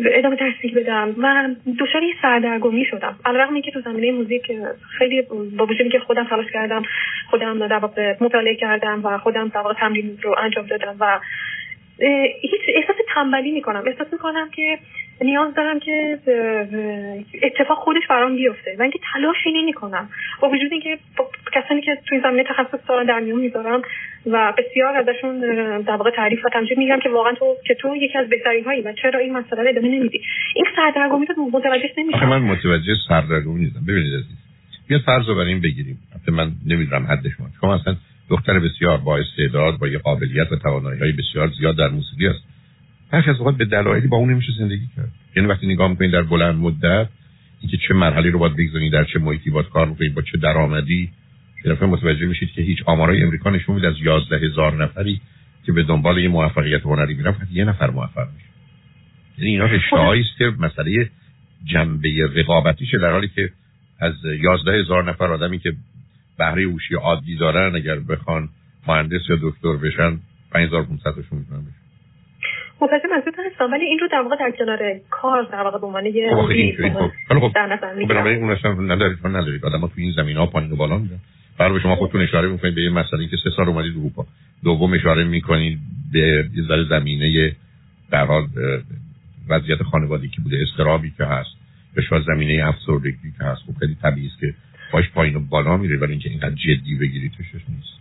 ادامه 0.05 0.37
تحصیل 0.37 0.75
بدم. 0.75 1.15
و 1.19 1.49
دچار 1.81 2.03
سردرگمی 2.23 2.85
شدم. 2.85 3.19
علیرغم 3.25 3.61
که 3.61 3.71
تو 3.71 3.81
زمینه 3.81 4.13
موزیک 4.13 4.53
خیلی 4.99 5.23
با 5.59 5.67
وجودی 5.67 5.91
که 5.91 5.99
خودم 5.99 6.25
تلاش 6.25 6.47
کردم 6.53 6.83
خودم 7.31 7.67
در 7.67 7.79
واقع 7.79 8.17
مطالعه 8.21 8.55
کردم 8.55 9.01
و 9.05 9.19
خودم 9.19 9.49
در 9.49 9.61
واقع 9.61 9.75
تمرین 9.75 10.19
رو 10.23 10.35
انجام 10.39 10.67
دادم 10.67 10.97
و 11.01 11.21
هیچ 12.41 12.61
احساس 12.69 12.97
تنبلی 13.15 13.53
می‌کنم. 13.53 13.83
احساس 13.87 14.13
می‌کنم 14.13 14.51
که 14.51 14.79
نیاز 15.21 15.55
دارم 15.55 15.81
که 15.81 16.19
اتفاق 17.43 17.79
خودش 17.79 18.03
برام 18.11 18.37
بیفته. 18.37 18.77
و 18.79 18.83
اینکه 18.83 18.99
تلاشی 19.13 19.53
نمی 19.53 19.73
کنم 19.73 20.09
با 20.41 20.49
وجود 20.49 20.73
اینکه 20.73 20.99
کسانی 21.53 21.81
که 21.81 21.99
توی 22.07 22.21
زمینه 22.21 22.45
تخصص 22.49 22.89
دارن 22.89 23.07
در 23.07 23.21
میون 23.21 23.41
می‌ذارم 23.41 23.83
و 24.27 24.53
بسیار 24.59 24.97
ازشون 24.97 25.41
در 25.81 25.97
واقع 25.97 26.11
تعریف 26.11 26.45
و 26.45 26.49
تمجید 26.49 26.79
میگم 26.79 27.01
که 27.03 27.09
واقعا 27.09 27.33
تو 27.33 27.57
که 27.67 27.75
تو 27.75 27.97
یکی 27.97 28.19
از 28.19 28.29
بهترین 28.29 28.65
هایی 28.65 28.83
و 28.83 28.93
چرا 28.93 29.21
این 29.21 29.33
مسئله 29.37 29.63
رو 29.63 29.69
ادامه 29.69 29.89
نمیدی. 29.89 30.21
این 30.55 30.67
سردرگمی 30.77 31.27
رو 31.27 31.51
متوجه 31.53 31.89
نمیشم. 31.99 32.29
من 32.29 32.43
متوجه 32.43 32.95
سردرگمی 33.09 33.61
نیستم. 33.61 33.81
ببینید 33.89 34.15
عزیز. 34.15 34.39
یه 34.91 34.99
فرض 34.99 35.29
رو 35.29 35.35
برای 35.35 35.49
این 35.49 35.61
بگیریم. 35.61 35.99
من 36.29 36.51
نمی‌دونم 36.67 37.07
حد 37.07 37.29
شما 37.37 37.47
شما 37.61 37.75
اصلا 37.75 37.97
دختر 38.31 38.59
بسیار 38.59 38.99
با 38.99 39.19
استعداد 39.19 39.79
با 39.79 39.89
یه 39.89 39.99
قابلیت 39.99 40.53
و 40.53 40.57
توانایی 40.57 41.01
های 41.01 41.13
بسیار 41.13 41.49
زیاد 41.59 41.77
در 41.77 41.89
موسیقی 41.89 42.27
است 42.27 42.45
از 43.13 43.39
اوقات 43.39 43.57
به 43.57 43.65
دلایلی 43.65 44.07
با 44.07 44.17
اون 44.17 44.31
نمیشه 44.31 44.53
زندگی 44.59 44.89
کرد. 44.97 45.13
یعنی 45.37 45.49
وقتی 45.49 45.67
نگاه 45.67 45.91
می‌کنید 45.91 46.11
در 46.11 46.23
بلند 46.23 46.55
مدت 46.55 47.09
اینکه 47.61 47.77
چه 47.89 47.95
مرحله 47.95 48.31
رو 48.31 48.39
باید 48.39 48.57
بگذارید 48.57 48.93
در 48.93 49.05
چه 49.05 49.19
محیطی 49.19 49.51
باید 49.51 49.69
کار 49.69 49.89
می‌کنید 49.89 50.15
با 50.15 50.23
چه 50.23 50.39
درآمدی 50.39 51.11
یه 51.65 51.73
متوجه 51.73 52.27
میشید 52.27 52.51
که 52.51 52.63
هیچ 52.63 52.79
آمارای 52.87 53.23
امریکا 53.23 53.51
نشون 53.51 53.75
میده 53.75 53.89
از 53.89 53.95
11 54.01 54.39
هزار 54.39 54.85
نفری 54.85 55.21
که 55.67 55.73
به 55.73 55.83
دنبال 55.83 56.19
یه 56.19 56.29
موفقیت 56.29 56.83
هنری 56.83 57.15
میرن 57.15 57.33
فقط 57.33 57.49
یه 57.53 57.65
نفر 57.65 57.91
موفق 57.91 58.29
میشه. 58.35 58.49
یعنی 59.39 59.51
اینا 59.51 59.65
اشتهایی 59.65 60.23
است 60.23 60.39
که 60.39 60.53
مسئله 60.59 61.11
جنبه 61.65 62.09
رقابتیشه 62.35 62.99
در 62.99 63.11
حالی 63.11 63.29
که 63.29 63.51
از 64.01 64.15
11 64.25 64.73
هزار 64.73 65.11
نفر 65.11 65.33
آدمی 65.33 65.59
که 65.59 65.73
بهره 66.39 66.63
هوشی 66.63 66.95
عادی 66.95 67.37
دارن 67.37 67.77
اگر 67.77 67.99
بخوان 67.99 68.49
مهندس 68.89 69.21
یا 69.29 69.39
دکتر 69.43 69.77
بشن 69.77 70.19
5500 70.53 71.15
تاشون 71.15 71.39
می‌تونن 71.39 71.61
بشن. 71.61 71.78
متوجه 72.81 73.09
منظورتون 73.11 73.45
هستم 73.53 73.73
ولی 73.73 73.85
این 73.85 73.99
رو 73.99 74.09
در 74.13 74.21
واقع 74.21 74.37
در 74.37 74.51
کنار 74.59 74.79
کار 75.11 75.43
در 75.53 75.63
واقع 75.63 75.79
به 75.79 75.87
عنوان 75.87 76.07
یه 76.07 76.31
خب 77.29 77.39
خب 77.41 77.53
در 77.55 77.67
نظر 77.67 77.95
می‌گیرم. 77.95 78.09
بنابراین 78.09 78.43
اون 78.43 78.51
اصلا 78.51 78.73
ندارید 78.73 79.19
من 79.25 79.37
ندارید. 79.37 79.61
تو 79.61 79.89
این 79.97 80.13
زمین 80.13 80.37
ها 80.37 80.47
پایین 80.47 80.73
و 80.73 80.77
بالا 80.77 80.99
میرن. 80.99 81.19
برای 81.59 81.81
شما 81.81 81.97
خودتون 81.97 82.21
اشاره 82.21 82.49
می‌کنید 82.49 82.75
به 82.75 82.83
یه 82.83 82.91
مسئله 82.91 83.27
که 83.27 83.37
سه 83.45 83.51
سال 83.57 83.69
اومدید 83.69 83.97
اروپا. 83.97 84.27
دوم 84.65 84.93
اشاره 84.93 85.25
می‌کنید 85.25 85.79
به 86.13 86.45
یه 86.55 86.63
ذره 86.63 86.85
زمینه 86.85 87.53
در 88.11 88.25
حال 88.25 88.47
وضعیت 89.49 89.83
خانوادگی 89.83 90.29
که 90.29 90.41
بوده 90.41 90.59
استرابی 90.63 91.13
که 91.19 91.25
هست. 91.25 91.51
به 91.95 92.03
شما 92.03 92.21
زمینه 92.21 92.69
افسردگی 92.69 93.33
که 93.39 93.45
هست. 93.45 93.63
خب 93.67 93.79
خیلی 93.79 93.97
طبیعی 94.03 94.27
است 94.27 94.41
که 94.41 94.55
باش 94.93 95.11
پایین 95.11 95.37
و 95.37 95.41
بالا 95.41 95.77
میره 95.77 95.97
ولی 95.97 96.11
اینکه 96.11 96.31
اینقدر 96.31 96.55
جدی 96.55 96.95
بگیرید 97.01 97.33
توشش 97.33 97.65
نیست. 97.69 97.99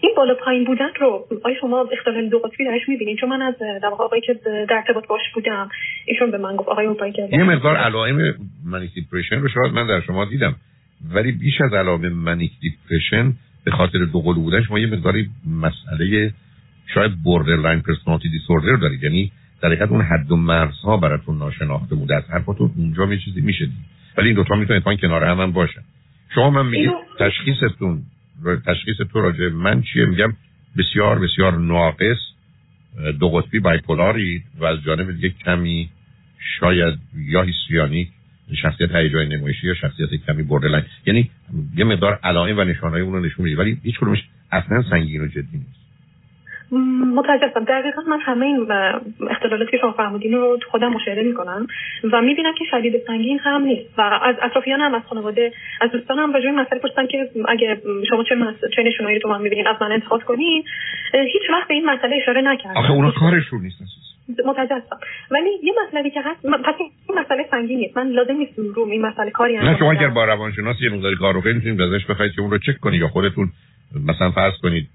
این 0.00 0.12
بالا 0.16 0.34
پایین 0.34 0.64
بودن 0.64 0.88
رو 1.00 1.26
آیا 1.44 1.56
شما 1.60 1.88
اختلال 1.92 2.28
دو 2.28 2.38
قطبی 2.38 2.64
درش 2.64 2.88
می‌بینید 2.88 3.18
چون 3.18 3.28
من 3.28 3.42
از 3.42 3.54
در 3.58 3.88
آقایی 3.88 4.22
که 4.22 4.34
در 4.44 4.76
ارتباط 4.76 5.06
باش 5.06 5.20
بودم 5.34 5.68
ایشون 6.06 6.30
به 6.30 6.38
من 6.38 6.56
گفت 6.56 6.68
آقای 6.68 6.86
اون 6.86 7.12
که 7.12 7.28
یه 7.32 7.44
مقدار 7.44 7.76
علائم 7.76 8.34
manic 8.64 8.94
depression 8.94 9.36
رو 9.40 9.48
شاید 9.48 9.72
من 9.74 9.86
در 9.86 10.00
شما 10.00 10.24
دیدم. 10.24 10.56
ولی 11.14 11.32
بیش 11.32 11.60
از 11.60 11.74
علائم 11.74 12.08
manic 12.08 12.52
depression 12.60 13.32
به 13.64 13.70
خاطر 13.70 13.98
دو 13.98 14.20
قلو 14.20 14.40
بودن 14.40 14.62
شما 14.62 14.78
یه 14.78 14.86
مقداری 14.86 15.28
مسئله 15.60 16.32
شاید 16.94 17.12
line 17.48 17.80
personality 17.80 18.28
disorder 18.28 18.76
دارید. 18.76 19.02
یعنی 19.02 19.32
در 19.62 19.68
حقیقت 19.68 19.90
اون 19.90 20.02
حد 20.02 20.32
و 20.32 20.36
مرزها 20.36 20.96
براتون 20.96 21.38
ناشناخته 21.38 21.94
بوده. 21.94 22.16
از 22.16 22.24
حرفاتون 22.30 22.70
اونجا 22.76 23.06
یه 23.06 23.18
چیزی 23.24 23.40
میشه 23.40 23.68
ولی 24.16 24.26
این 24.26 24.36
دوتا 24.36 24.54
می‌تونه 24.54 24.80
پایین 24.80 25.00
کنار 25.00 25.24
هم, 25.24 25.40
هم 25.40 25.52
باشن. 25.52 25.80
شما 26.34 26.50
من 26.50 26.66
میگید 26.66 26.90
تشخیصتون 27.18 28.02
تشخیص 28.66 28.96
تو 29.12 29.20
راجع 29.20 29.48
من 29.48 29.82
چیه؟ 29.82 30.06
میگم 30.06 30.32
بسیار 30.76 31.18
بسیار 31.18 31.58
ناقص 31.58 32.18
دو 33.20 33.28
قطبی 33.28 33.60
بایپولاری 33.60 34.42
و 34.58 34.64
از 34.64 34.82
جانب 34.82 35.12
دیگه 35.12 35.30
کمی 35.30 35.90
شاید 36.60 36.98
یا 37.14 37.42
هیستریانی 37.42 38.08
شخصیت 38.62 38.94
هیجان 38.94 39.26
نمایشی 39.26 39.66
یا 39.66 39.74
شخصیت 39.74 40.08
کمی 40.26 40.42
بردلن 40.42 40.84
یعنی 41.06 41.30
یه 41.76 41.84
مقدار 41.84 42.20
علائم 42.22 42.58
و 42.58 42.64
نشانهای 42.64 43.02
اون 43.02 43.12
رو 43.12 43.20
نشون 43.20 43.44
میده 43.44 43.56
ولی 43.56 43.80
هیچ 43.82 43.98
کدومش 43.98 44.22
اصلا 44.52 44.82
سنگین 44.90 45.20
و 45.20 45.26
جدی 45.26 45.58
نیست. 45.58 45.79
متوجهم 47.14 47.64
دقیقا 47.64 48.02
من 48.02 48.20
همه 48.20 48.46
این 48.46 48.66
اختلالاتی 49.30 49.70
که 49.70 49.76
شما 49.76 49.92
فرمودین 49.92 50.32
رو 50.32 50.58
خودم 50.70 50.92
مشاهده 50.92 51.22
می‌کنم 51.22 51.66
و 52.12 52.22
می‌بینم 52.22 52.54
که 52.58 52.64
شدید 52.70 52.94
سنگین 53.06 53.38
هم 53.38 53.62
نیست 53.62 53.98
و 53.98 54.00
از 54.00 54.36
اطرافیان 54.42 54.80
هم 54.80 54.94
از 54.94 55.02
خانواده 55.08 55.52
از 55.80 55.90
دوستان 55.90 56.18
هم 56.18 56.32
راجع 56.32 56.50
مسئله 56.50 56.80
پرسیدن 56.80 57.06
که 57.06 57.30
اگه 57.48 57.82
شما 58.08 58.24
چه 58.24 58.34
مس... 58.34 58.54
چه 58.76 58.82
نشونایی 58.82 59.18
رو 59.18 59.22
تو 59.22 59.28
من 59.28 59.42
می‌بینین 59.42 59.66
از 59.66 59.76
من 59.80 59.92
انتقاد 59.92 60.22
کنین 60.22 60.64
هیچ 61.12 61.42
وقت 61.52 61.68
به 61.68 61.74
این 61.74 61.90
مسئله 61.90 62.16
اشاره 62.16 62.40
نکردم. 62.40 62.76
آخه 62.76 62.90
اونا 62.90 63.10
کارشون 63.10 63.60
نیست 63.60 63.80
متوجه 64.46 64.82
ولی 65.30 65.50
یه 65.62 65.72
مسئله 65.86 66.10
که 66.10 66.20
هست 66.24 66.46
پس 66.46 66.74
این 66.78 66.90
مسئله 67.20 67.46
سنگین 67.50 67.78
نیست. 67.78 67.96
من 67.96 68.08
لازم 68.08 68.36
نیست 68.36 68.58
رو 68.58 68.88
این 68.90 69.02
مسئله 69.02 69.30
کاری 69.30 69.56
نه 69.58 69.78
شما 69.78 69.92
اگر 69.92 70.08
با 70.08 70.24
روانشناس 70.24 70.76
یه 70.80 70.90
مقدار 70.90 71.14
کار 71.14 71.34
رو 71.34 71.42
می‌تونید 71.44 71.80
ازش 71.80 72.06
بخواید 72.06 72.32
که 72.32 72.40
اون 72.40 72.50
رو 72.50 72.58
چک 72.58 72.80
کنید 72.80 73.00
یا 73.00 73.08
خودتون 73.08 73.48
مثلا 74.06 74.30
فرض 74.30 74.52
کنید 74.62 74.88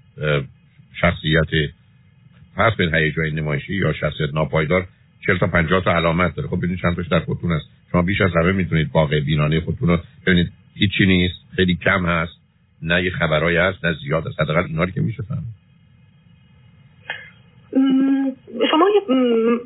شخصیت 1.00 1.70
فرض 2.56 2.74
به 2.74 2.90
هیجان 2.94 3.26
نمایشی 3.26 3.74
یا 3.74 3.92
شخصیت 3.92 4.34
ناپایدار 4.34 4.86
40 5.26 5.38
تا 5.38 5.46
50 5.46 5.84
تا 5.84 5.96
علامت 5.96 6.34
داره. 6.34 6.48
خب 6.48 6.56
ببینید 6.56 6.78
چند 6.82 6.96
تاش 6.96 7.08
در 7.08 7.20
خودتون 7.20 7.52
هست. 7.52 7.66
شما 7.92 8.02
بیش 8.02 8.20
از 8.20 8.30
همه 8.36 8.52
می‌تونید 8.52 8.90
واقع 8.92 9.20
بینانه 9.20 9.60
خودتون 9.60 9.88
رو 9.88 9.98
ببینید 10.26 10.52
هیچی 10.74 11.06
نیست. 11.06 11.34
خیلی 11.56 11.74
کم 11.76 12.06
هست. 12.06 12.32
نه 12.82 13.04
یه 13.04 13.10
خبرایی 13.10 13.56
هست 13.56 13.84
نه 13.84 13.92
زیاد 13.92 14.26
است 14.26 14.40
حداقل 14.40 14.64
اینا 14.64 14.86
که 14.86 15.00
میشه 15.00 15.22
فهمید. 15.22 15.66
شما 18.70 18.86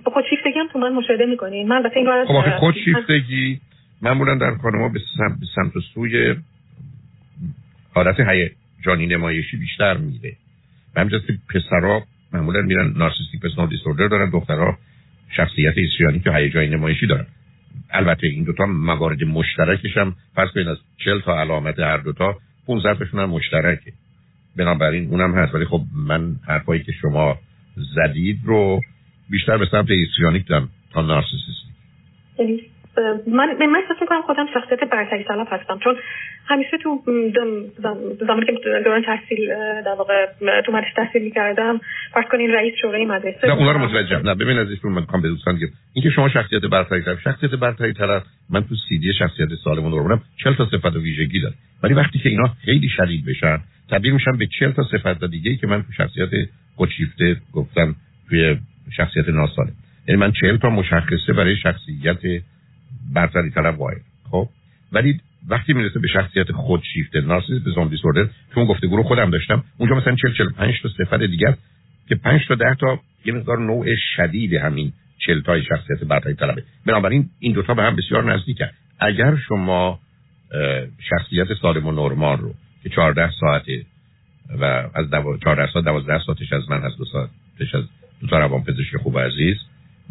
با 0.05 0.13
خودشیفتگی 0.13 0.59
هم 0.59 0.69
تو 0.73 0.79
من 0.79 0.93
مشاهده 0.93 1.27
می‌کنین. 1.27 1.69
من 1.69 1.77
البته 1.77 1.97
این 1.97 2.25
خب 2.27 2.59
خودشیفتگی 2.59 3.61
معمولا 4.03 4.35
در 4.35 4.55
خانم‌ها 4.57 4.89
به 4.89 5.01
سمت, 5.19 5.39
سمت 5.55 5.73
سوی 5.95 6.35
حالت 7.95 8.17
هیجانی 8.21 9.07
نمایشی 9.07 9.57
بیشتر 9.57 9.97
میره. 9.97 10.37
و 10.97 11.01
همینجاست 11.01 11.27
که 11.27 11.33
پسرها 11.55 12.03
معمولا 12.33 12.63
میرن 12.63 12.93
نارسیستیک 12.97 13.41
پرسونال 13.41 13.69
دیسوردر 13.69 14.09
دارن 14.09 14.31
دخترها 14.31 14.79
شخصیت 15.37 15.79
ایستریانی 15.79 16.21
که 16.21 16.33
هیجانی 16.33 16.67
نمایشی 16.67 17.07
دارن. 17.07 17.27
البته 17.91 18.27
این 18.27 18.45
دوتا 18.45 18.67
موارد 18.67 19.25
مشترکش 19.25 19.97
هم 19.97 20.15
فرض 20.35 20.51
کنید 20.55 20.69
از 20.69 20.77
40 21.05 21.21
تا 21.21 21.41
علامت 21.41 21.79
هر 21.79 21.97
دوتا 21.97 22.37
15 22.67 22.99
تاشون 22.99 23.21
هم 23.21 23.31
مشترکه. 23.31 23.93
بنابراین 24.57 25.09
اونم 25.11 25.35
هست. 25.35 25.55
ولی 25.55 25.65
خب 25.65 25.83
من 25.95 26.37
حرفایی 26.47 26.83
که 26.83 26.93
شما 26.93 27.39
زدید 27.77 28.39
رو 28.45 28.81
بیشتر 29.31 29.59
به 29.59 29.67
سمت 29.71 29.91
ایستریانیک 29.91 30.47
دارم 30.47 30.69
تا 30.93 31.03
نارسیسیستیک 31.03 31.71
من 33.27 33.67
من 33.67 33.81
احساس 33.83 33.97
می‌کنم 34.01 34.23
خودم 34.23 34.47
شخصیت 34.55 34.81
برتری 34.93 35.25
طلب 35.25 35.49
هستم. 35.51 35.79
چون 35.85 35.97
همیشه 36.47 36.79
تو 36.83 37.03
زمانی 38.27 38.47
که 38.47 38.53
دوران 38.85 39.03
تحصیل 39.03 39.49
در 39.85 39.95
واقع 39.99 40.27
تو 40.67 40.73
مدرسه 40.73 40.91
تحصیل 40.97 41.23
می‌کردم 41.23 41.81
فرض 42.15 42.25
کنین 42.33 42.51
رئیس 42.51 42.75
شورای 42.83 43.05
مدرسه 43.05 43.47
نه 43.47 43.55
اونا 43.55 43.73
رو 43.73 43.79
متوجه 43.79 44.23
نه 44.23 44.35
ببین 44.35 44.59
از 44.59 44.71
ایشون 44.71 44.93
من 44.93 45.01
می‌خوام 45.01 45.23
به 45.23 45.29
دوستان 45.29 45.57
بگم. 45.57 45.69
اینکه 45.95 46.11
شما 46.11 46.29
شخصیت 46.29 46.63
برتری 46.63 47.03
طلب 47.03 47.19
شخصیت 47.25 47.51
برتری 47.51 47.93
طلب 47.93 48.23
من 48.51 48.65
تو 48.65 48.75
سی 48.89 48.99
دی 48.99 49.13
شخصیت 49.19 49.49
سالم 49.65 49.85
رو 49.85 50.03
بودم 50.03 50.23
40 50.45 50.55
تا 50.55 50.67
صفت 50.67 50.97
و 50.97 51.01
ویژگی 51.01 51.41
داره. 51.41 51.55
ولی 51.83 51.95
وقتی 51.95 52.19
که 52.19 52.29
اینا 52.29 52.49
خیلی 52.65 52.89
شدید 52.89 53.25
بشن 53.27 53.59
تبدیل 53.91 54.13
میشن 54.13 54.37
به 54.39 54.47
40 54.59 54.73
تا 54.73 54.83
صفت 54.83 55.25
دیگه 55.25 55.57
که 55.57 55.67
من 55.67 55.83
تو 55.83 55.93
شخصیت 55.93 56.29
خودشیفته 56.77 57.37
گفتم 57.53 57.95
توی 58.29 58.57
شخصیت 58.97 59.29
ناسالم. 59.29 59.73
یعنی 60.09 60.21
من 60.21 60.33
40 60.33 60.57
تا 60.57 60.71
مشخصه 60.71 61.33
برای 61.33 61.57
شخصیت 61.57 62.43
برتری 63.15 63.51
طلب 63.51 63.81
واحد 63.81 64.01
خب؟ 64.31 64.49
ولی 64.93 65.21
وقتی 65.49 65.73
می‌رسه 65.73 66.01
به 66.01 66.09
شخصیت 66.09 66.53
خودشیفته 66.53 67.21
نارسیسیسم 67.21 67.71
زوم 67.75 67.89
دیسوردر 67.89 68.29
چون 68.55 68.65
گفتگو 68.65 68.97
رو 68.97 69.03
خودم 69.03 69.31
داشتم 69.31 69.65
اونجا 69.79 69.97
مثلا 69.97 70.17
40 70.17 70.33
45 70.33 70.75
تا 70.83 70.89
صفت 70.89 71.23
دیگه 71.23 71.57
که 72.09 72.15
5 72.15 72.41
تا 72.49 72.55
10 72.55 72.75
تا 72.75 73.01
یه 73.25 73.33
مقدار 73.33 73.59
نوع 73.59 73.97
شدید 74.17 74.55
همین 74.55 74.93
40 75.27 75.41
تای 75.41 75.63
شخصیت 75.63 76.05
برتری 76.05 76.35
طلبه 76.35 76.63
بنابراین 76.87 77.31
این 77.39 77.53
دوتا 77.53 77.75
به 77.75 77.83
هم 77.83 77.97
بسیار 77.97 78.35
نزدیکن. 78.35 78.69
اگر 79.01 79.37
شما 79.37 80.01
شخصیت 81.11 81.47
سالم 81.63 81.87
و 81.87 81.93
نرمال 81.93 82.39
رو 82.39 82.55
که 82.83 82.89
14 82.89 83.31
ساعته 83.41 83.85
و 84.61 84.65
از 84.95 85.07
14 85.45 85.73
ساعت 85.73 85.85
12 85.85 86.25
ساعتش 86.27 86.53
از 86.53 86.71
من 86.71 86.83
از 86.83 86.97
دو 86.97 87.05
ساعتش 87.05 87.75
از 87.75 87.85
دو 88.21 88.27
تا 88.27 88.39
روان 88.39 88.65
پزشک 88.65 88.97
خوب 88.97 89.19
عزیز 89.19 89.57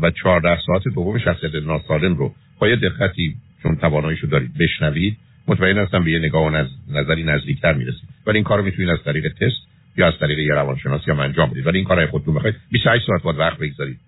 و 0.01 0.12
14 0.12 0.62
ساعت 0.65 0.83
دوم 0.83 1.17
شخصیت 1.19 1.55
ناسالم 1.55 2.15
رو 2.15 2.33
با 2.59 2.67
یه 2.67 2.75
دقتی 2.75 3.35
چون 3.63 3.75
تواناییشو 3.75 4.27
دارید 4.27 4.57
بشنوید 4.57 5.17
مطمئن 5.47 5.77
هستم 5.77 6.03
به 6.03 6.12
یه 6.12 6.19
نگاه 6.19 6.43
و 6.43 6.65
نظری 6.91 7.23
نزدیکتر 7.23 7.73
می‌رسید. 7.73 8.09
ولی 8.27 8.38
این 8.38 8.43
کارو 8.43 8.63
می‌تونید 8.63 8.89
از 8.89 9.03
طریق 9.05 9.33
تست 9.33 9.57
یا 9.97 10.07
از 10.07 10.13
طریق 10.19 10.39
یه 10.39 10.53
روانشناس 10.53 11.07
یا 11.07 11.15
انجام 11.15 11.49
بدید. 11.49 11.67
ولی 11.67 11.77
این 11.77 11.88
کارای 11.88 12.07
خودتون 12.07 12.33
بخواید 12.33 12.55
28 12.71 13.05
ساعت 13.07 13.21
باید 13.21 13.39
وقت 13.39 13.57
بگذارید. 13.57 13.99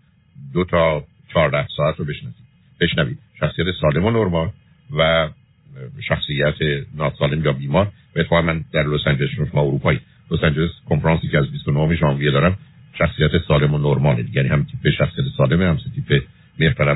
دو 0.54 0.63
تا 0.63 1.04
14 1.34 1.67
ساعت 1.77 1.95
رو 1.97 2.06
بشنوید 2.06 2.36
بشنوید. 2.82 3.19
شخصیت 3.39 3.65
سالم 3.82 4.06
و 4.06 4.12
نرمال 4.12 4.49
و 4.97 5.30
شخصیت 6.08 6.56
ناسالم 6.95 7.45
یا 7.45 7.54
بیمار. 7.54 7.91
و 8.15 8.19
اتفاقا 8.19 8.41
من 8.41 8.65
در 8.73 8.84
لس 8.84 9.08
آنجلس 9.08 9.30
شما 9.30 9.62
اروپایی. 9.62 9.99
لس 10.32 10.43
آنجلس 10.43 10.71
کنفرانسی 10.89 11.27
که 11.27 11.38
از 11.38 11.51
29 11.51 11.95
ژانویه 11.95 12.32
دارم. 12.32 12.58
شخصیت 12.93 13.32
سالم 13.47 13.73
و 13.73 13.77
نرمال 13.77 14.25
یعنی 14.34 14.49
هم 14.49 14.63
تیپ 14.63 14.93
شخصیت 14.93 15.25
سالم 15.38 15.62
هم 15.62 15.77
تیپ 15.95 16.23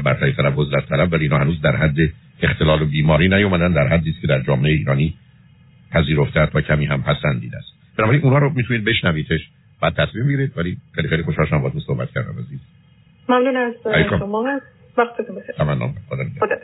برتری 0.04 0.34
طلب 0.34 0.58
وزارت 0.58 0.90
طلب 0.90 1.14
ولی 1.14 1.24
اینا 1.24 1.38
هنوز 1.38 1.62
در 1.62 1.76
حد 1.76 1.98
اختلال 2.42 2.82
و 2.82 2.86
بیماری 2.86 3.30
نیومدن 3.30 3.74
در 3.74 3.88
حدی 3.88 4.10
است 4.10 4.22
که 4.22 4.28
در 4.28 4.42
جامعه 4.42 4.72
ایرانی 4.72 5.14
پذیرفته 5.92 6.48
و 6.54 6.62
کمی 6.62 6.86
هم 6.86 7.04
پسندیده 7.04 7.58
است. 7.58 7.74
بنابراین 7.98 8.22
اونها 8.22 8.38
رو 8.40 8.50
می‌تونید 8.50 8.84
بشنویدش 8.84 9.50
بعد 9.82 9.94
تصمیم 9.94 10.28
بگیرید 10.28 10.58
ولی 10.58 10.78
خیلی 10.96 11.08
خیلی 11.08 11.24
خوشحال 11.24 11.46
شدم 11.46 11.58
باهاتون 11.58 11.82
صحبت 11.82 12.12
کردم 12.12 12.40
عزیز. 12.40 12.60
ممنون 13.30 13.58
از 13.58 13.74
شما. 14.10 14.60
وقتتون 14.98 15.36
بخیر. 15.36 15.56
تمام 15.56 15.96
خدا. 16.10 16.56